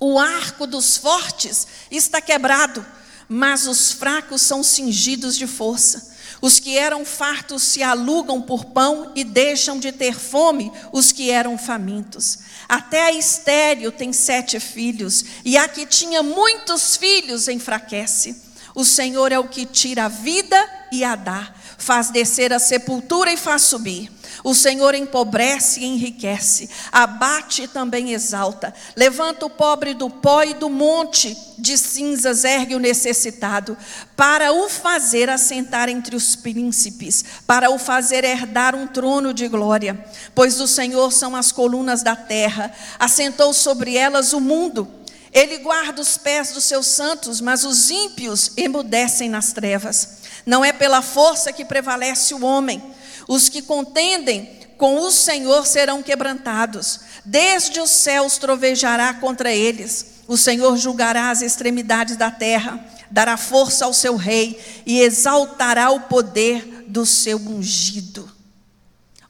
O 0.00 0.18
arco 0.18 0.66
dos 0.66 0.96
fortes 0.96 1.66
está 1.90 2.22
quebrado 2.22 2.86
mas 3.28 3.66
os 3.66 3.92
fracos 3.92 4.42
são 4.42 4.62
cingidos 4.62 5.36
de 5.36 5.46
força. 5.46 6.16
Os 6.40 6.60
que 6.60 6.78
eram 6.78 7.04
fartos 7.04 7.62
se 7.62 7.82
alugam 7.82 8.40
por 8.40 8.66
pão 8.66 9.12
e 9.14 9.24
deixam 9.24 9.78
de 9.78 9.90
ter 9.90 10.14
fome 10.14 10.72
os 10.92 11.10
que 11.10 11.30
eram 11.30 11.58
famintos. 11.58 12.38
Até 12.68 13.06
a 13.06 13.12
estéreo 13.12 13.90
tem 13.90 14.12
sete 14.12 14.60
filhos, 14.60 15.24
e 15.44 15.56
a 15.56 15.66
que 15.66 15.84
tinha 15.84 16.22
muitos 16.22 16.96
filhos 16.96 17.48
enfraquece. 17.48 18.36
O 18.74 18.84
Senhor 18.84 19.32
é 19.32 19.38
o 19.38 19.48
que 19.48 19.66
tira 19.66 20.04
a 20.04 20.08
vida 20.08 20.56
e 20.92 21.02
a 21.02 21.16
dá, 21.16 21.52
faz 21.78 22.10
descer 22.10 22.52
a 22.52 22.58
sepultura 22.58 23.32
e 23.32 23.36
faz 23.36 23.62
subir. 23.62 24.10
O 24.42 24.54
Senhor 24.54 24.94
empobrece 24.94 25.80
e 25.80 25.86
enriquece, 25.86 26.68
abate 26.92 27.62
e 27.62 27.68
também 27.68 28.12
exalta. 28.12 28.74
Levanta 28.96 29.46
o 29.46 29.50
pobre 29.50 29.94
do 29.94 30.10
pó 30.10 30.42
e 30.42 30.54
do 30.54 30.68
monte 30.68 31.36
de 31.56 31.78
cinzas 31.78 32.44
ergue 32.44 32.74
o 32.74 32.80
necessitado, 32.80 33.76
para 34.16 34.52
o 34.52 34.68
fazer 34.68 35.30
assentar 35.30 35.88
entre 35.88 36.14
os 36.14 36.36
príncipes, 36.36 37.24
para 37.46 37.70
o 37.70 37.78
fazer 37.78 38.24
herdar 38.24 38.74
um 38.74 38.86
trono 38.86 39.32
de 39.32 39.48
glória. 39.48 40.04
Pois 40.34 40.56
do 40.56 40.66
Senhor 40.68 41.12
são 41.12 41.34
as 41.34 41.50
colunas 41.50 42.02
da 42.02 42.14
terra, 42.14 42.72
assentou 42.98 43.52
sobre 43.52 43.96
elas 43.96 44.32
o 44.32 44.40
mundo. 44.40 44.88
Ele 45.32 45.58
guarda 45.58 46.00
os 46.00 46.16
pés 46.16 46.52
dos 46.52 46.64
seus 46.64 46.86
santos, 46.86 47.40
mas 47.40 47.64
os 47.64 47.90
ímpios 47.90 48.52
emudecem 48.56 49.28
nas 49.28 49.52
trevas. 49.52 50.17
Não 50.48 50.64
é 50.64 50.72
pela 50.72 51.02
força 51.02 51.52
que 51.52 51.64
prevalece 51.64 52.34
o 52.34 52.44
homem 52.44 52.82
os 53.28 53.50
que 53.50 53.60
contendem 53.60 54.58
com 54.78 55.00
o 55.00 55.10
Senhor 55.12 55.66
serão 55.66 56.02
quebrantados. 56.02 57.00
Desde 57.24 57.78
os 57.78 57.90
céus 57.90 58.38
trovejará 58.38 59.12
contra 59.14 59.54
eles. 59.54 60.22
O 60.26 60.36
Senhor 60.36 60.76
julgará 60.78 61.30
as 61.30 61.42
extremidades 61.42 62.16
da 62.16 62.30
terra, 62.30 62.82
dará 63.10 63.36
força 63.36 63.84
ao 63.84 63.92
seu 63.92 64.16
rei 64.16 64.58
e 64.86 65.00
exaltará 65.00 65.90
o 65.90 66.00
poder 66.00 66.84
do 66.88 67.04
seu 67.04 67.36
ungido. 67.36 68.30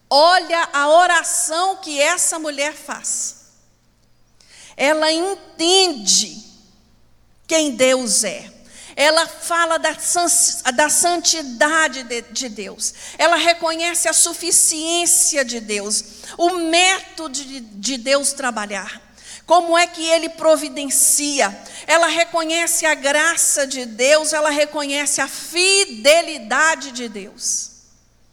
Olha 0.09 0.69
a 0.73 0.89
oração 0.89 1.77
que 1.77 2.01
essa 2.01 2.39
mulher 2.39 2.73
faz. 2.73 3.37
Ela 4.77 5.11
entende 5.13 6.45
quem 7.49 7.75
Deus 7.75 8.23
é 8.23 8.58
ela 8.99 9.29
fala 9.29 9.79
da, 9.79 9.97
da 10.75 10.91
santidade 10.91 12.03
de, 12.03 12.21
de 12.21 12.49
Deus, 12.49 12.93
ela 13.17 13.37
reconhece 13.37 14.09
a 14.09 14.13
suficiência 14.13 15.45
de 15.45 15.61
Deus, 15.61 16.05
o 16.37 16.57
método 16.57 17.31
de, 17.31 17.61
de 17.61 17.97
Deus 17.97 18.33
trabalhar. 18.33 19.01
Como 19.47 19.79
é 19.79 19.87
que 19.87 20.05
ele 20.05 20.31
providencia? 20.31 21.57
Ela 21.87 22.09
reconhece 22.09 22.87
a 22.87 22.95
graça 22.97 23.69
de 23.69 23.87
Deus, 23.87 24.33
ela 24.33 24.51
reconhece 24.51 25.21
a 25.21 25.29
fidelidade 25.29 26.91
de 26.91 27.09
Deus. 27.09 27.71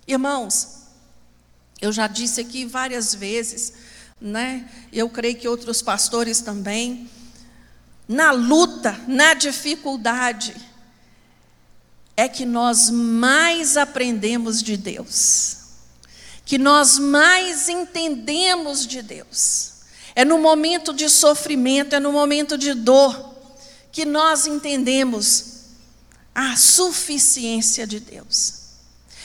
Irmãos, 0.08 0.80
eu 1.80 1.94
já 1.94 2.08
disse 2.08 2.42
aqui 2.42 2.66
várias 2.66 3.14
vezes, 3.14 3.72
né? 4.20 4.68
Eu 4.92 5.12
creio 5.12 5.36
que 5.36 5.48
outros 5.48 5.84
pastores 5.84 6.42
também 6.42 7.08
na 8.08 8.32
luta, 8.32 9.00
na 9.08 9.34
dificuldade, 9.34 10.56
é 12.16 12.30
que 12.30 12.46
nós 12.46 12.90
mais 12.90 13.76
aprendemos 13.76 14.62
de 14.62 14.78
Deus, 14.78 15.58
que 16.46 16.58
nós 16.58 16.98
mais 16.98 17.68
entendemos 17.68 18.86
de 18.86 19.02
Deus. 19.02 19.74
É 20.16 20.24
no 20.24 20.38
momento 20.38 20.94
de 20.94 21.10
sofrimento, 21.10 21.96
é 21.96 22.00
no 22.00 22.12
momento 22.12 22.58
de 22.58 22.74
dor, 22.74 23.36
que 23.92 24.06
nós 24.06 24.46
entendemos 24.46 25.56
a 26.34 26.56
suficiência 26.56 27.86
de 27.88 28.00
Deus. 28.00 28.66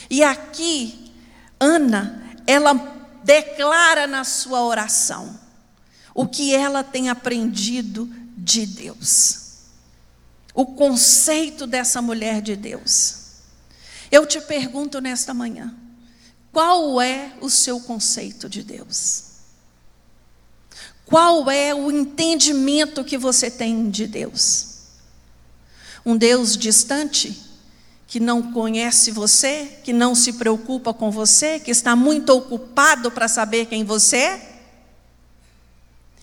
E 0.09 0.23
aqui, 0.23 1.13
Ana, 1.59 2.35
ela 2.47 2.73
declara 3.23 4.07
na 4.07 4.23
sua 4.23 4.63
oração 4.63 5.39
o 6.13 6.27
que 6.27 6.53
ela 6.53 6.83
tem 6.83 7.09
aprendido 7.09 8.09
de 8.43 8.65
Deus. 8.65 9.39
O 10.53 10.65
conceito 10.65 11.67
dessa 11.67 12.01
mulher 12.01 12.41
de 12.41 12.55
Deus. 12.55 13.17
Eu 14.11 14.25
te 14.25 14.41
pergunto 14.41 14.99
nesta 14.99 15.33
manhã: 15.33 15.73
qual 16.51 16.99
é 16.99 17.33
o 17.39 17.49
seu 17.49 17.79
conceito 17.79 18.49
de 18.49 18.63
Deus? 18.63 19.25
Qual 21.05 21.49
é 21.49 21.73
o 21.73 21.91
entendimento 21.91 23.03
que 23.03 23.17
você 23.17 23.51
tem 23.51 23.89
de 23.89 24.07
Deus? 24.07 24.67
Um 26.05 26.17
Deus 26.17 26.57
distante, 26.57 27.39
que 28.07 28.19
não 28.19 28.51
conhece 28.53 29.11
você, 29.11 29.79
que 29.83 29.93
não 29.93 30.15
se 30.15 30.33
preocupa 30.33 30.93
com 30.93 31.11
você, 31.11 31.59
que 31.59 31.69
está 31.69 31.95
muito 31.95 32.31
ocupado 32.31 33.11
para 33.11 33.27
saber 33.27 33.67
quem 33.67 33.83
você 33.83 34.17
é? 34.17 34.61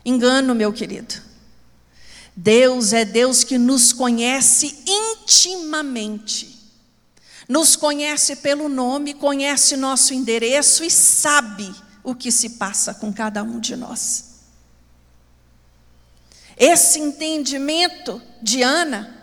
Engano, 0.05 0.55
meu 0.55 0.73
querido. 0.73 1.28
Deus 2.41 2.93
é 2.93 3.05
Deus 3.05 3.43
que 3.43 3.59
nos 3.59 3.93
conhece 3.93 4.84
intimamente 4.86 6.59
nos 7.49 7.74
conhece 7.74 8.36
pelo 8.36 8.68
nome, 8.68 9.14
conhece 9.14 9.74
nosso 9.74 10.12
endereço 10.12 10.84
e 10.84 10.91
sabe 10.91 11.74
o 12.05 12.14
que 12.14 12.30
se 12.30 12.51
passa 12.51 12.93
com 12.93 13.11
cada 13.11 13.43
um 13.43 13.59
de 13.59 13.74
nós. 13.74 14.26
Esse 16.57 16.99
entendimento 16.99 18.20
de 18.43 18.62
Ana, 18.62 19.16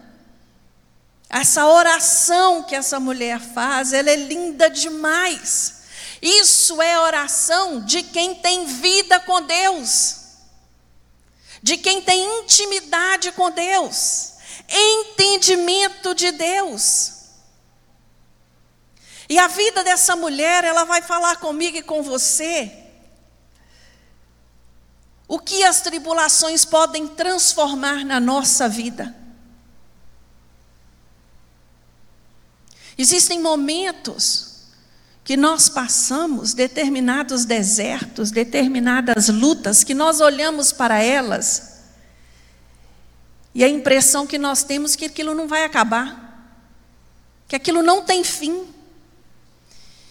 essa 1.29 1.67
oração 1.67 2.63
que 2.63 2.73
essa 2.73 2.99
mulher 2.99 3.39
faz, 3.39 3.93
ela 3.93 4.09
é 4.09 4.15
linda 4.15 4.69
demais. 4.69 5.83
Isso 6.21 6.81
é 6.81 6.99
oração 6.99 7.81
de 7.81 8.01
quem 8.01 8.33
tem 8.35 8.65
vida 8.65 9.19
com 9.19 9.41
Deus, 9.41 10.15
de 11.65 11.77
quem 11.77 11.99
tem 11.99 12.43
intimidade 12.43 13.31
com 13.31 13.49
Deus, 13.49 14.33
entendimento 14.69 16.13
de 16.13 16.31
Deus. 16.31 17.13
E 19.27 19.39
a 19.39 19.47
vida 19.47 19.83
dessa 19.83 20.15
mulher, 20.15 20.63
ela 20.63 20.83
vai 20.83 21.01
falar 21.01 21.37
comigo 21.37 21.77
e 21.77 21.81
com 21.81 22.03
você 22.03 22.83
o 25.27 25.39
que 25.39 25.63
as 25.63 25.81
tribulações 25.81 26.63
podem 26.63 27.07
transformar 27.07 28.05
na 28.05 28.19
nossa 28.19 28.69
vida. 28.69 29.15
Existem 32.95 33.41
momentos 33.41 34.54
que 35.25 35.35
nós 35.35 35.67
passamos 35.67 36.53
determinados 36.53 37.45
desertos, 37.45 38.29
determinadas 38.29 39.27
lutas, 39.27 39.83
que 39.83 39.95
nós 39.95 40.21
olhamos 40.21 40.71
para 40.71 41.01
elas 41.01 41.81
e 43.53 43.63
a 43.63 43.67
impressão 43.67 44.27
que 44.27 44.37
nós 44.37 44.63
temos 44.63 44.95
que 44.95 45.05
aquilo 45.05 45.33
não 45.33 45.47
vai 45.47 45.63
acabar, 45.63 46.61
que 47.47 47.55
aquilo 47.55 47.81
não 47.81 48.03
tem 48.03 48.23
fim 48.23 48.67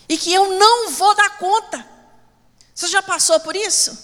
e 0.09 0.19
que 0.19 0.33
eu 0.33 0.59
não 0.59 0.91
vou 0.91 1.15
dar 1.15 1.39
conta. 1.39 1.87
Você 2.75 2.89
já 2.89 3.01
passou 3.01 3.39
por 3.39 3.55
isso? 3.55 3.97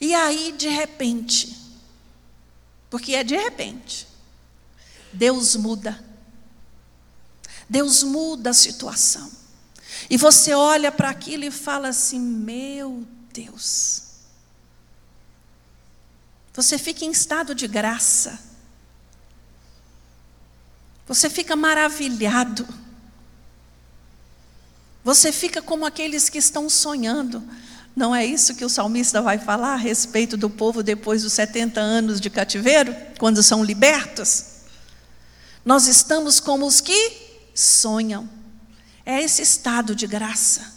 E 0.00 0.14
aí, 0.14 0.52
de 0.52 0.68
repente, 0.68 1.56
porque 2.88 3.16
é 3.16 3.24
de 3.24 3.36
repente, 3.36 4.06
Deus 5.12 5.56
muda. 5.56 6.09
Deus 7.70 8.02
muda 8.02 8.50
a 8.50 8.54
situação. 8.54 9.30
E 10.10 10.16
você 10.16 10.52
olha 10.52 10.90
para 10.90 11.08
aquilo 11.08 11.44
e 11.44 11.52
fala 11.52 11.88
assim: 11.88 12.18
Meu 12.18 13.06
Deus. 13.32 14.02
Você 16.52 16.76
fica 16.76 17.04
em 17.04 17.12
estado 17.12 17.54
de 17.54 17.68
graça. 17.68 18.40
Você 21.06 21.30
fica 21.30 21.54
maravilhado. 21.54 22.66
Você 25.04 25.30
fica 25.30 25.62
como 25.62 25.86
aqueles 25.86 26.28
que 26.28 26.38
estão 26.38 26.68
sonhando. 26.68 27.40
Não 27.94 28.14
é 28.14 28.26
isso 28.26 28.56
que 28.56 28.64
o 28.64 28.68
salmista 28.68 29.22
vai 29.22 29.38
falar 29.38 29.74
a 29.74 29.76
respeito 29.76 30.36
do 30.36 30.50
povo 30.50 30.82
depois 30.82 31.22
dos 31.22 31.32
70 31.34 31.80
anos 31.80 32.20
de 32.20 32.28
cativeiro, 32.28 32.94
quando 33.18 33.42
são 33.42 33.62
libertos? 33.62 34.46
Nós 35.64 35.86
estamos 35.86 36.40
como 36.40 36.66
os 36.66 36.80
que 36.80 37.29
sonham. 37.54 38.28
É 39.04 39.22
esse 39.22 39.42
estado 39.42 39.94
de 39.94 40.06
graça, 40.06 40.74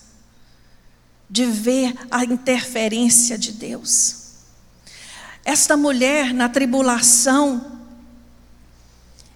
de 1.29 1.45
ver 1.45 1.93
a 2.09 2.23
interferência 2.23 3.37
de 3.37 3.51
Deus. 3.51 4.23
Esta 5.45 5.75
mulher 5.75 6.33
na 6.33 6.47
tribulação, 6.47 7.79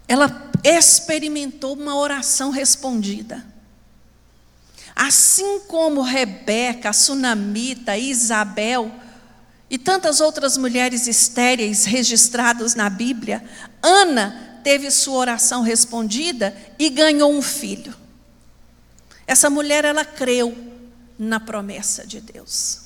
ela 0.07 0.49
experimentou 0.63 1.73
uma 1.73 1.95
oração 1.95 2.49
respondida. 2.49 3.45
Assim 4.95 5.59
como 5.67 6.01
Rebeca, 6.01 6.91
Sunamita, 6.91 7.97
Isabel 7.97 8.91
e 9.69 9.77
tantas 9.77 10.19
outras 10.21 10.57
mulheres 10.57 11.07
estéreis 11.07 11.85
registradas 11.85 12.73
na 12.73 12.89
Bíblia, 12.89 13.43
Ana 13.81 14.56
teve 14.67 14.91
sua 14.91 15.13
oração 15.13 15.61
respondida 15.61 16.53
e 16.77 16.89
ganhou 16.89 17.31
um 17.31 17.41
filho. 17.41 17.95
Essa 19.25 19.49
mulher 19.49 19.85
ela 19.85 20.03
creu 20.03 20.53
na 21.17 21.39
promessa 21.39 22.05
de 22.05 22.19
Deus. 22.19 22.81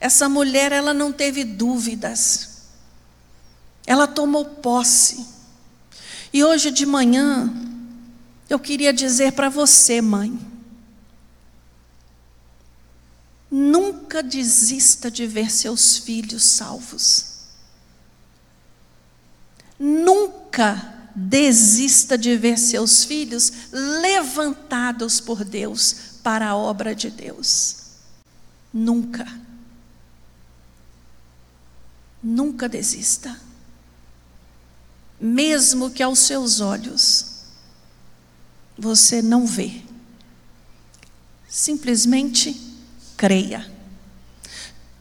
Essa 0.00 0.28
mulher 0.28 0.72
ela 0.72 0.92
não 0.92 1.12
teve 1.12 1.44
dúvidas. 1.44 2.62
Ela 3.86 4.08
tomou 4.08 4.44
posse. 4.44 5.24
E 6.32 6.42
hoje 6.42 6.72
de 6.72 6.84
manhã, 6.84 7.48
eu 8.48 8.58
queria 8.58 8.92
dizer 8.92 9.34
para 9.34 9.48
você, 9.48 10.02
mãe, 10.02 10.36
nunca 13.48 14.24
desista 14.24 15.08
de 15.08 15.24
ver 15.24 15.52
seus 15.52 15.98
filhos 15.98 16.42
salvos. 16.42 17.29
Nunca 19.80 21.10
desista 21.16 22.16
de 22.16 22.36
ver 22.36 22.58
seus 22.58 23.02
filhos 23.02 23.50
levantados 23.72 25.18
por 25.18 25.42
Deus 25.42 26.18
para 26.22 26.50
a 26.50 26.56
obra 26.56 26.94
de 26.94 27.10
Deus. 27.10 27.76
Nunca. 28.72 29.26
Nunca 32.22 32.68
desista 32.68 33.50
mesmo 35.20 35.90
que 35.90 36.02
aos 36.02 36.20
seus 36.20 36.60
olhos 36.60 37.26
você 38.78 39.20
não 39.20 39.46
vê. 39.46 39.82
Simplesmente 41.46 42.58
creia. 43.16 43.70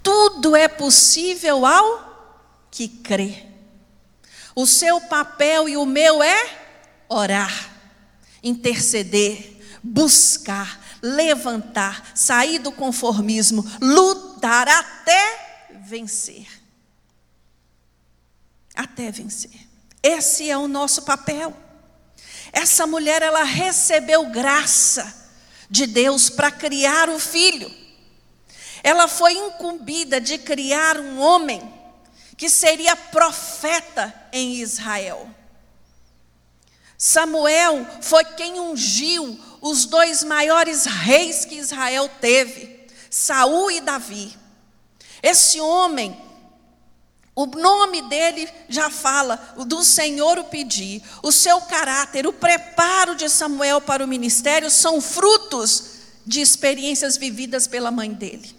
Tudo 0.04 0.56
é 0.56 0.68
possível 0.68 1.66
ao 1.66 2.68
que 2.70 2.88
crê. 2.90 3.49
O 4.60 4.66
seu 4.66 5.00
papel 5.00 5.70
e 5.70 5.78
o 5.78 5.86
meu 5.86 6.22
é 6.22 6.60
orar, 7.08 7.72
interceder, 8.44 9.58
buscar, 9.82 10.86
levantar, 11.02 12.12
sair 12.14 12.60
do 12.60 12.70
conformismo, 12.70 13.66
lutar 13.80 14.68
até 14.68 15.70
vencer. 15.86 16.46
Até 18.76 19.10
vencer. 19.10 19.66
Esse 20.04 20.50
é 20.50 20.58
o 20.58 20.68
nosso 20.68 21.04
papel. 21.04 21.56
Essa 22.52 22.86
mulher, 22.86 23.22
ela 23.22 23.44
recebeu 23.44 24.30
graça 24.30 25.32
de 25.70 25.88
Deus 25.88 26.30
para 26.30 26.52
criar 26.52 27.08
o 27.08 27.18
filho. 27.18 27.74
Ela 28.84 29.08
foi 29.08 29.32
incumbida 29.32 30.20
de 30.20 30.38
criar 30.38 31.00
um 31.00 31.18
homem 31.18 31.79
que 32.40 32.50
seria 32.50 32.96
profeta 32.96 34.16
em 34.32 34.56
Israel. 34.56 35.30
Samuel 36.98 37.86
foi 38.02 38.24
quem 38.24 38.58
ungiu 38.62 39.38
os 39.60 39.86
dois 39.86 40.24
maiores 40.24 40.86
reis 40.86 41.44
que 41.44 41.56
Israel 41.56 42.10
teve, 42.22 42.88
Saul 43.12 43.70
e 43.70 43.82
Davi. 43.82 44.38
Esse 45.22 45.60
homem 45.60 46.18
o 47.36 47.46
nome 47.46 48.02
dele 48.04 48.50
já 48.68 48.90
fala, 48.90 49.38
do 49.66 49.82
Senhor 49.82 50.38
o 50.40 50.44
pedir. 50.46 51.02
O 51.24 51.32
seu 51.32 51.62
caráter, 51.62 52.28
o 52.28 52.34
preparo 52.34 53.16
de 53.16 53.30
Samuel 53.30 53.80
para 53.80 54.04
o 54.04 54.08
ministério 54.08 54.70
são 54.70 55.00
frutos 55.00 56.00
de 56.26 56.42
experiências 56.42 57.16
vividas 57.16 57.66
pela 57.66 57.92
mãe 57.92 58.14
dele. 58.14 58.54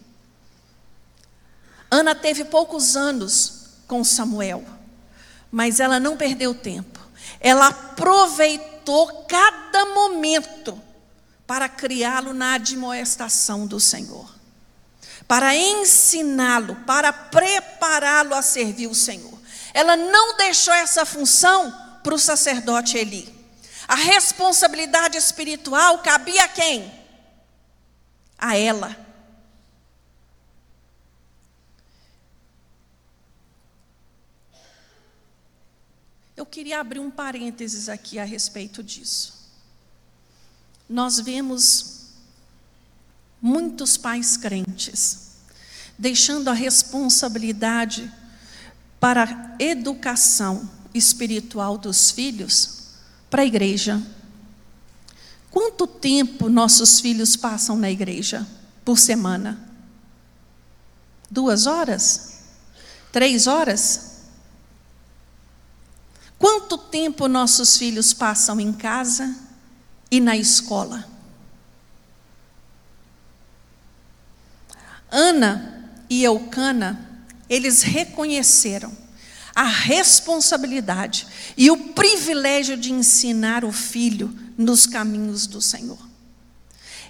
Ana 1.91 2.15
teve 2.15 2.45
poucos 2.45 2.97
anos 2.97 3.60
com 3.91 4.05
Samuel, 4.05 4.65
mas 5.51 5.81
ela 5.81 5.99
não 5.99 6.17
perdeu 6.17 6.55
tempo. 6.55 7.01
Ela 7.41 7.67
aproveitou 7.67 9.25
cada 9.25 9.85
momento 9.87 10.81
para 11.45 11.69
criá-lo 11.69 12.33
na 12.33 12.55
admoestação 12.55 13.67
do 13.67 13.81
Senhor, 13.81 14.33
para 15.27 15.57
ensiná-lo, 15.57 16.77
para 16.87 17.13
prepará-lo 17.13 18.33
a 18.33 18.43
servir 18.43 18.87
o 18.87 18.95
Senhor. 18.95 19.37
Ela 19.75 19.97
não 19.97 20.37
deixou 20.37 20.73
essa 20.73 21.05
função 21.05 21.75
para 22.05 22.15
o 22.15 22.19
sacerdote 22.19 22.97
Eli. 22.97 23.35
A 23.89 23.97
responsabilidade 23.97 25.17
espiritual 25.19 25.99
cabia 25.99 26.45
a 26.45 26.49
quem? 26.49 26.93
A 28.39 28.57
ela. 28.57 28.97
Eu 36.41 36.47
queria 36.47 36.81
abrir 36.81 37.01
um 37.01 37.11
parênteses 37.11 37.87
aqui 37.87 38.19
a 38.19 38.25
respeito 38.25 38.83
disso. 38.83 39.35
Nós 40.89 41.21
vemos 41.21 42.15
muitos 43.43 43.99
pais 43.99 44.39
crentes 44.39 45.33
deixando 45.99 46.49
a 46.49 46.55
responsabilidade 46.55 48.11
para 48.99 49.25
a 49.25 49.63
educação 49.63 50.67
espiritual 50.95 51.77
dos 51.77 52.11
filhos 52.11 52.85
para 53.29 53.43
a 53.43 53.47
igreja. 53.47 54.03
Quanto 55.51 55.87
tempo 55.87 56.49
nossos 56.49 57.01
filhos 57.01 57.37
passam 57.37 57.77
na 57.77 57.91
igreja 57.91 58.49
por 58.83 58.99
semana? 58.99 59.63
Duas 61.31 61.67
horas? 61.67 62.39
Três 63.13 63.47
horas? 63.47 64.10
Quanto 66.41 66.79
tempo 66.79 67.29
nossos 67.29 67.77
filhos 67.77 68.15
passam 68.15 68.59
em 68.59 68.73
casa 68.73 69.37
e 70.11 70.19
na 70.21 70.39
escola? 70.39 71.07
Ana 75.11 75.93
e 76.09 76.25
Eucana, 76.25 77.27
eles 77.47 77.83
reconheceram 77.83 78.91
a 79.55 79.65
responsabilidade 79.65 81.27
e 81.59 81.71
o 81.71 81.77
privilégio 81.93 82.79
de 82.79 82.91
ensinar 82.91 83.63
o 83.63 83.71
filho 83.71 84.35
nos 84.57 84.87
caminhos 84.87 85.47
do 85.47 85.61
Senhor. 85.61 85.99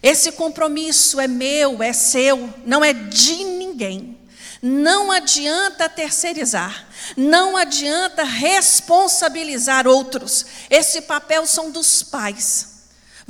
Esse 0.03 0.33
compromisso 0.33 1.21
é 1.21 1.29
meu, 1.29 1.81
é 1.81 1.93
seu, 1.93 2.53
não 2.67 2.85
é 2.85 2.93
de 2.93 3.45
ninguém. 3.45 4.19
Não 4.61 5.13
adianta 5.13 5.89
terceirizar, 5.89 6.87
não 7.17 7.57
adianta 7.57 8.23
responsabilizar 8.25 9.87
outros. 9.87 10.47
Esse 10.69 11.03
papel 11.03 11.47
são 11.47 11.71
dos 11.71 12.03
pais. 12.03 12.71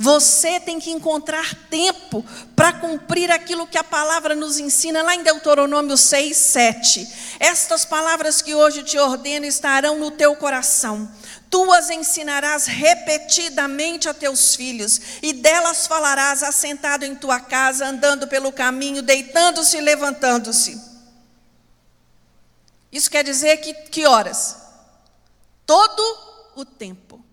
Você 0.01 0.59
tem 0.59 0.79
que 0.79 0.89
encontrar 0.89 1.53
tempo 1.69 2.25
para 2.55 2.73
cumprir 2.73 3.29
aquilo 3.29 3.67
que 3.67 3.77
a 3.77 3.83
palavra 3.83 4.33
nos 4.33 4.57
ensina 4.57 5.03
lá 5.03 5.13
em 5.13 5.21
Deuteronômio 5.21 5.95
6, 5.95 6.35
7. 6.35 7.07
Estas 7.39 7.85
palavras 7.85 8.41
que 8.41 8.55
hoje 8.55 8.81
te 8.81 8.97
ordeno 8.97 9.45
estarão 9.45 9.99
no 9.99 10.09
teu 10.09 10.35
coração. 10.35 11.07
Tu 11.51 11.71
as 11.71 11.91
ensinarás 11.91 12.65
repetidamente 12.65 14.09
a 14.09 14.13
teus 14.13 14.55
filhos, 14.55 14.99
e 15.21 15.33
delas 15.33 15.85
falarás 15.85 16.41
assentado 16.41 17.05
em 17.05 17.13
tua 17.13 17.39
casa, 17.39 17.85
andando 17.85 18.27
pelo 18.27 18.51
caminho, 18.51 19.03
deitando-se 19.03 19.77
e 19.77 19.81
levantando-se. 19.81 20.90
Isso 22.91 23.09
quer 23.09 23.23
dizer 23.23 23.57
que 23.57 23.73
que 23.73 24.05
horas? 24.05 24.57
Todo 25.65 26.01
o 26.55 26.65
tempo. 26.65 27.23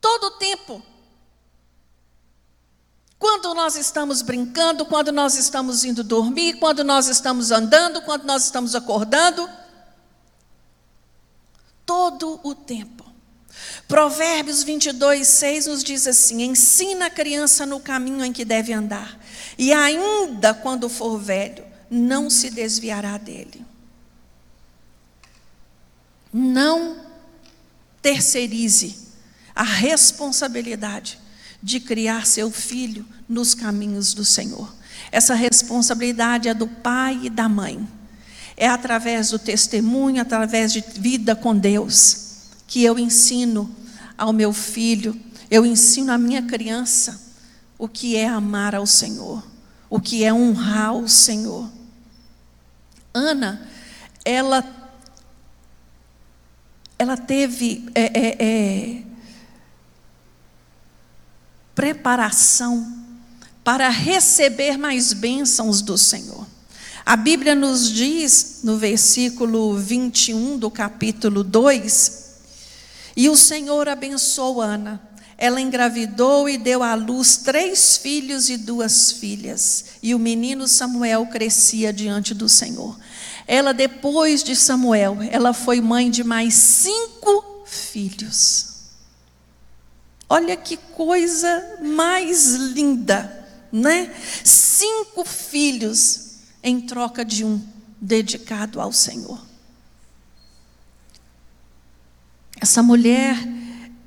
Todo 0.00 0.24
o 0.24 0.30
tempo. 0.32 0.82
Quando 3.18 3.54
nós 3.54 3.76
estamos 3.76 4.20
brincando, 4.20 4.84
quando 4.84 5.10
nós 5.10 5.34
estamos 5.36 5.84
indo 5.84 6.04
dormir, 6.04 6.58
quando 6.58 6.84
nós 6.84 7.08
estamos 7.08 7.50
andando, 7.50 8.02
quando 8.02 8.24
nós 8.24 8.44
estamos 8.44 8.74
acordando. 8.74 9.48
Todo 11.86 12.38
o 12.42 12.54
tempo. 12.54 13.04
Provérbios 13.88 14.62
22, 14.62 15.26
6 15.26 15.66
nos 15.66 15.84
diz 15.84 16.06
assim: 16.06 16.42
Ensina 16.42 17.06
a 17.06 17.10
criança 17.10 17.64
no 17.64 17.80
caminho 17.80 18.24
em 18.24 18.32
que 18.32 18.44
deve 18.44 18.72
andar, 18.72 19.18
e 19.56 19.72
ainda 19.72 20.52
quando 20.52 20.88
for 20.88 21.18
velho, 21.18 21.64
não 21.90 22.28
se 22.28 22.50
desviará 22.50 23.16
dele. 23.16 23.64
Não 26.36 26.96
terceirize 28.02 28.96
a 29.54 29.62
responsabilidade 29.62 31.16
de 31.62 31.78
criar 31.78 32.26
seu 32.26 32.50
filho 32.50 33.06
nos 33.28 33.54
caminhos 33.54 34.12
do 34.12 34.24
Senhor. 34.24 34.74
Essa 35.12 35.34
responsabilidade 35.34 36.48
é 36.48 36.52
do 36.52 36.66
pai 36.66 37.20
e 37.22 37.30
da 37.30 37.48
mãe. 37.48 37.88
É 38.56 38.68
através 38.68 39.30
do 39.30 39.38
testemunho, 39.38 40.20
através 40.20 40.72
de 40.72 40.80
vida 40.80 41.36
com 41.36 41.56
Deus, 41.56 42.40
que 42.66 42.82
eu 42.82 42.98
ensino 42.98 43.72
ao 44.18 44.32
meu 44.32 44.52
filho, 44.52 45.16
eu 45.48 45.64
ensino 45.64 46.10
à 46.10 46.18
minha 46.18 46.42
criança 46.42 47.22
o 47.78 47.86
que 47.86 48.16
é 48.16 48.26
amar 48.26 48.74
ao 48.74 48.86
Senhor, 48.86 49.40
o 49.88 50.00
que 50.00 50.24
é 50.24 50.34
honrar 50.34 50.94
o 50.94 51.08
Senhor. 51.08 51.70
Ana, 53.12 53.68
ela 54.24 54.62
ela 56.98 57.16
teve 57.16 57.84
é, 57.94 58.02
é, 58.02 58.36
é, 58.38 59.02
preparação 61.74 63.04
para 63.62 63.88
receber 63.88 64.76
mais 64.76 65.12
bênçãos 65.12 65.80
do 65.80 65.98
Senhor. 65.98 66.46
A 67.04 67.16
Bíblia 67.16 67.54
nos 67.54 67.90
diz, 67.90 68.60
no 68.62 68.78
versículo 68.78 69.76
21 69.76 70.58
do 70.58 70.70
capítulo 70.70 71.44
2, 71.44 72.24
e 73.16 73.28
o 73.28 73.36
Senhor 73.36 73.88
abençoou 73.88 74.60
Ana. 74.60 75.00
Ela 75.36 75.60
engravidou 75.60 76.48
e 76.48 76.56
deu 76.56 76.82
à 76.82 76.94
luz 76.94 77.36
três 77.38 77.96
filhos 77.96 78.48
e 78.48 78.56
duas 78.56 79.12
filhas. 79.12 79.84
E 80.02 80.14
o 80.14 80.18
menino 80.18 80.66
Samuel 80.68 81.26
crescia 81.26 81.92
diante 81.92 82.32
do 82.32 82.48
Senhor. 82.48 82.96
Ela, 83.46 83.74
depois 83.74 84.42
de 84.42 84.56
Samuel, 84.56 85.18
ela 85.30 85.52
foi 85.52 85.80
mãe 85.80 86.10
de 86.10 86.24
mais 86.24 86.54
cinco 86.54 87.64
filhos. 87.66 88.74
Olha 90.28 90.56
que 90.56 90.76
coisa 90.76 91.78
mais 91.82 92.54
linda, 92.54 93.46
né? 93.70 94.14
Cinco 94.42 95.24
filhos 95.24 96.38
em 96.62 96.80
troca 96.80 97.24
de 97.24 97.44
um 97.44 97.62
dedicado 98.00 98.80
ao 98.80 98.92
Senhor. 98.92 99.40
Essa 102.58 102.82
mulher, 102.82 103.36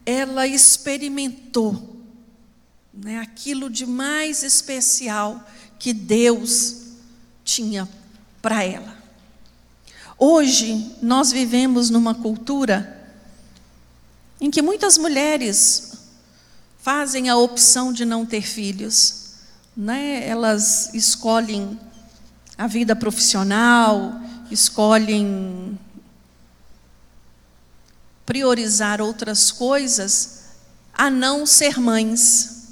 ela 0.04 0.48
experimentou 0.48 1.96
né, 2.92 3.20
aquilo 3.20 3.70
de 3.70 3.86
mais 3.86 4.42
especial 4.42 5.48
que 5.78 5.94
Deus 5.94 6.78
tinha 7.44 7.88
para 8.42 8.64
ela. 8.64 8.97
Hoje, 10.20 10.96
nós 11.02 11.32
vivemos 11.32 11.92
numa 11.92 12.16
cultura 12.16 12.96
em 14.42 14.50
que 14.50 14.64
muitas 14.64 14.98
mulheres 14.98 15.94
fazem 16.80 17.30
a 17.30 17.38
opção 17.38 17.94
de 17.94 18.04
não 18.04 18.26
ter 18.26 18.42
filhos. 18.42 19.34
Né? 19.76 20.28
Elas 20.28 20.92
escolhem 20.96 21.80
a 22.58 22.66
vida 22.66 22.96
profissional, 22.96 24.20
escolhem 24.50 25.78
priorizar 28.26 29.02
outras 29.02 29.52
coisas 29.52 30.46
a 30.92 31.12
não 31.12 31.46
ser 31.46 31.80
mães. 31.80 32.70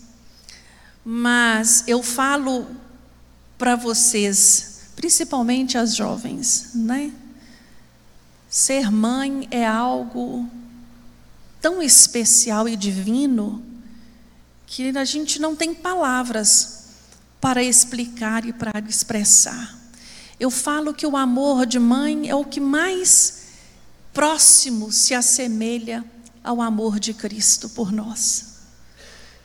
Mas 1.04 1.84
eu 1.86 2.02
falo 2.02 2.66
para 3.56 3.76
vocês, 3.76 4.80
principalmente 4.96 5.78
as 5.78 5.96
jovens, 5.96 6.72
né? 6.74 7.14
Ser 8.56 8.90
mãe 8.90 9.50
é 9.52 9.68
algo 9.68 10.50
tão 11.60 11.84
especial 11.84 12.70
e 12.70 12.78
divino 12.78 13.62
que 14.66 14.98
a 14.98 15.04
gente 15.04 15.42
não 15.42 15.58
tem 15.58 15.74
palavras 15.74 16.86
para 17.42 17.62
explicar 17.62 18.46
e 18.46 18.54
para 18.54 18.80
expressar. 18.88 19.78
Eu 20.40 20.50
falo 20.50 20.94
que 20.94 21.06
o 21.06 21.18
amor 21.18 21.66
de 21.66 21.78
mãe 21.78 22.30
é 22.30 22.34
o 22.34 22.46
que 22.46 22.62
mais 22.62 23.48
próximo 24.14 24.90
se 24.90 25.14
assemelha 25.14 26.02
ao 26.42 26.62
amor 26.62 26.98
de 26.98 27.14
Cristo 27.14 27.68
por 27.68 27.92
nós. 27.92 28.54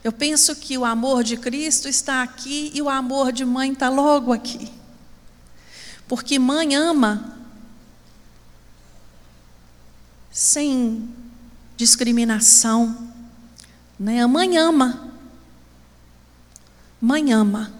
Eu 0.05 0.13
penso 0.13 0.55
que 0.55 0.77
o 0.77 0.85
amor 0.85 1.21
de 1.21 1.35
Cristo 1.35 1.89
está 1.89 2.23
aqui 2.23 2.71
e 2.73 2.81
o 2.81 2.87
amor 2.87 3.33
de 3.33 3.43
mãe 3.43 3.73
está 3.73 3.89
logo 3.89 4.31
aqui. 4.31 4.71
Porque 6.07 6.39
mãe 6.39 6.75
ama 6.75 7.40
sem 10.31 11.09
discriminação. 11.75 13.11
Né? 13.99 14.21
A 14.21 14.27
mãe 14.27 14.57
ama. 14.57 15.11
Mãe 16.99 17.33
ama. 17.33 17.73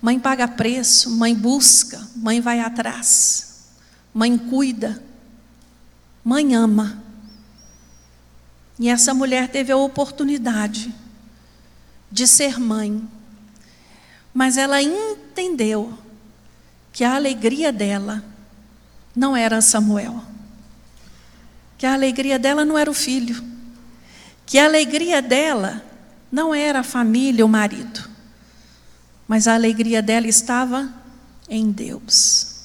Mãe 0.00 0.18
paga 0.18 0.46
preço, 0.46 1.10
mãe 1.10 1.34
busca, 1.34 2.06
mãe 2.14 2.40
vai 2.40 2.60
atrás. 2.60 3.68
Mãe 4.12 4.36
cuida. 4.36 5.02
Mãe 6.24 6.54
ama. 6.54 7.02
E 8.78 8.88
essa 8.88 9.12
mulher 9.12 9.48
teve 9.48 9.72
a 9.72 9.76
oportunidade 9.76 10.94
de 12.10 12.26
ser 12.26 12.58
mãe. 12.58 13.06
Mas 14.32 14.56
ela 14.56 14.80
entendeu 14.80 15.98
que 16.92 17.02
a 17.02 17.16
alegria 17.16 17.72
dela 17.72 18.24
não 19.14 19.36
era 19.36 19.60
Samuel. 19.60 20.22
Que 21.78 21.86
a 21.86 21.94
alegria 21.94 22.38
dela 22.38 22.64
não 22.64 22.76
era 22.76 22.90
o 22.90 22.94
filho. 22.94 23.42
Que 24.44 24.58
a 24.58 24.64
alegria 24.64 25.22
dela 25.22 25.82
não 26.30 26.54
era 26.54 26.80
a 26.80 26.84
família, 26.84 27.46
o 27.46 27.48
marido. 27.48 28.10
Mas 29.28 29.46
a 29.46 29.54
alegria 29.54 30.02
dela 30.02 30.26
estava 30.26 30.92
em 31.48 31.70
Deus. 31.70 32.56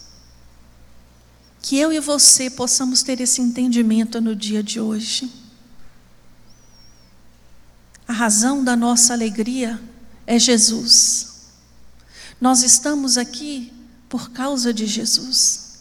Que 1.61 1.77
eu 1.77 1.93
e 1.93 1.99
você 1.99 2.49
possamos 2.49 3.03
ter 3.03 3.21
esse 3.21 3.39
entendimento 3.39 4.19
no 4.19 4.35
dia 4.35 4.63
de 4.63 4.79
hoje. 4.79 5.31
A 8.07 8.11
razão 8.11 8.63
da 8.63 8.75
nossa 8.75 9.13
alegria 9.13 9.79
é 10.25 10.39
Jesus. 10.39 11.51
Nós 12.41 12.63
estamos 12.63 13.17
aqui 13.17 13.71
por 14.09 14.31
causa 14.31 14.73
de 14.73 14.85
Jesus. 14.85 15.72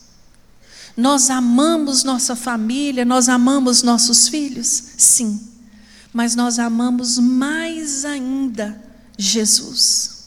Nós 0.96 1.30
amamos 1.30 2.04
nossa 2.04 2.36
família, 2.36 3.04
nós 3.04 3.28
amamos 3.28 3.82
nossos 3.82 4.28
filhos? 4.28 4.66
Sim. 4.98 5.48
Mas 6.12 6.34
nós 6.34 6.58
amamos 6.58 7.18
mais 7.18 8.04
ainda 8.04 8.80
Jesus. 9.16 10.22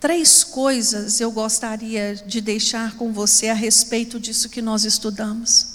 Três 0.00 0.42
coisas 0.42 1.20
eu 1.20 1.30
gostaria 1.30 2.16
de 2.16 2.40
deixar 2.40 2.96
com 2.96 3.12
você 3.12 3.48
a 3.48 3.54
respeito 3.54 4.18
disso 4.18 4.48
que 4.48 4.62
nós 4.62 4.84
estudamos 4.84 5.72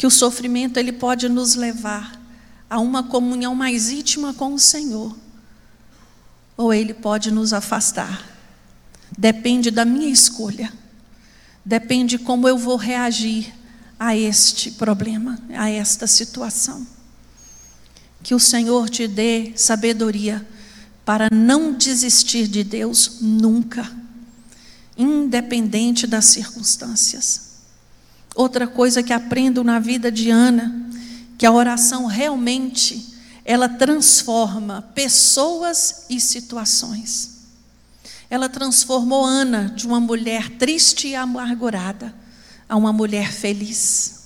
que 0.00 0.06
o 0.06 0.10
sofrimento 0.10 0.78
ele 0.78 0.92
pode 0.92 1.28
nos 1.28 1.54
levar 1.56 2.18
a 2.70 2.80
uma 2.80 3.02
comunhão 3.02 3.54
mais 3.54 3.90
íntima 3.90 4.32
com 4.32 4.54
o 4.54 4.58
Senhor, 4.58 5.14
ou 6.56 6.72
ele 6.72 6.94
pode 6.94 7.30
nos 7.30 7.52
afastar. 7.52 8.29
Depende 9.16 9.70
da 9.70 9.84
minha 9.84 10.08
escolha. 10.08 10.72
Depende 11.64 12.18
como 12.18 12.48
eu 12.48 12.56
vou 12.56 12.76
reagir 12.76 13.52
a 13.98 14.16
este 14.16 14.70
problema, 14.70 15.38
a 15.54 15.68
esta 15.68 16.06
situação. 16.06 16.86
Que 18.22 18.34
o 18.34 18.40
Senhor 18.40 18.88
te 18.88 19.06
dê 19.06 19.52
sabedoria 19.56 20.46
para 21.04 21.28
não 21.30 21.72
desistir 21.72 22.46
de 22.46 22.62
Deus 22.62 23.18
nunca, 23.20 23.90
independente 24.96 26.06
das 26.06 26.26
circunstâncias. 26.26 27.50
Outra 28.34 28.66
coisa 28.66 29.02
que 29.02 29.12
aprendo 29.12 29.64
na 29.64 29.78
vida 29.78 30.10
de 30.10 30.30
Ana, 30.30 30.88
que 31.36 31.44
a 31.44 31.52
oração 31.52 32.06
realmente 32.06 33.14
ela 33.44 33.68
transforma 33.68 34.82
pessoas 34.94 36.04
e 36.08 36.20
situações. 36.20 37.39
Ela 38.30 38.48
transformou 38.48 39.24
Ana 39.24 39.72
de 39.74 39.86
uma 39.86 39.98
mulher 39.98 40.48
triste 40.50 41.08
e 41.08 41.16
amargurada 41.16 42.14
a 42.68 42.76
uma 42.76 42.92
mulher 42.92 43.32
feliz. 43.32 44.20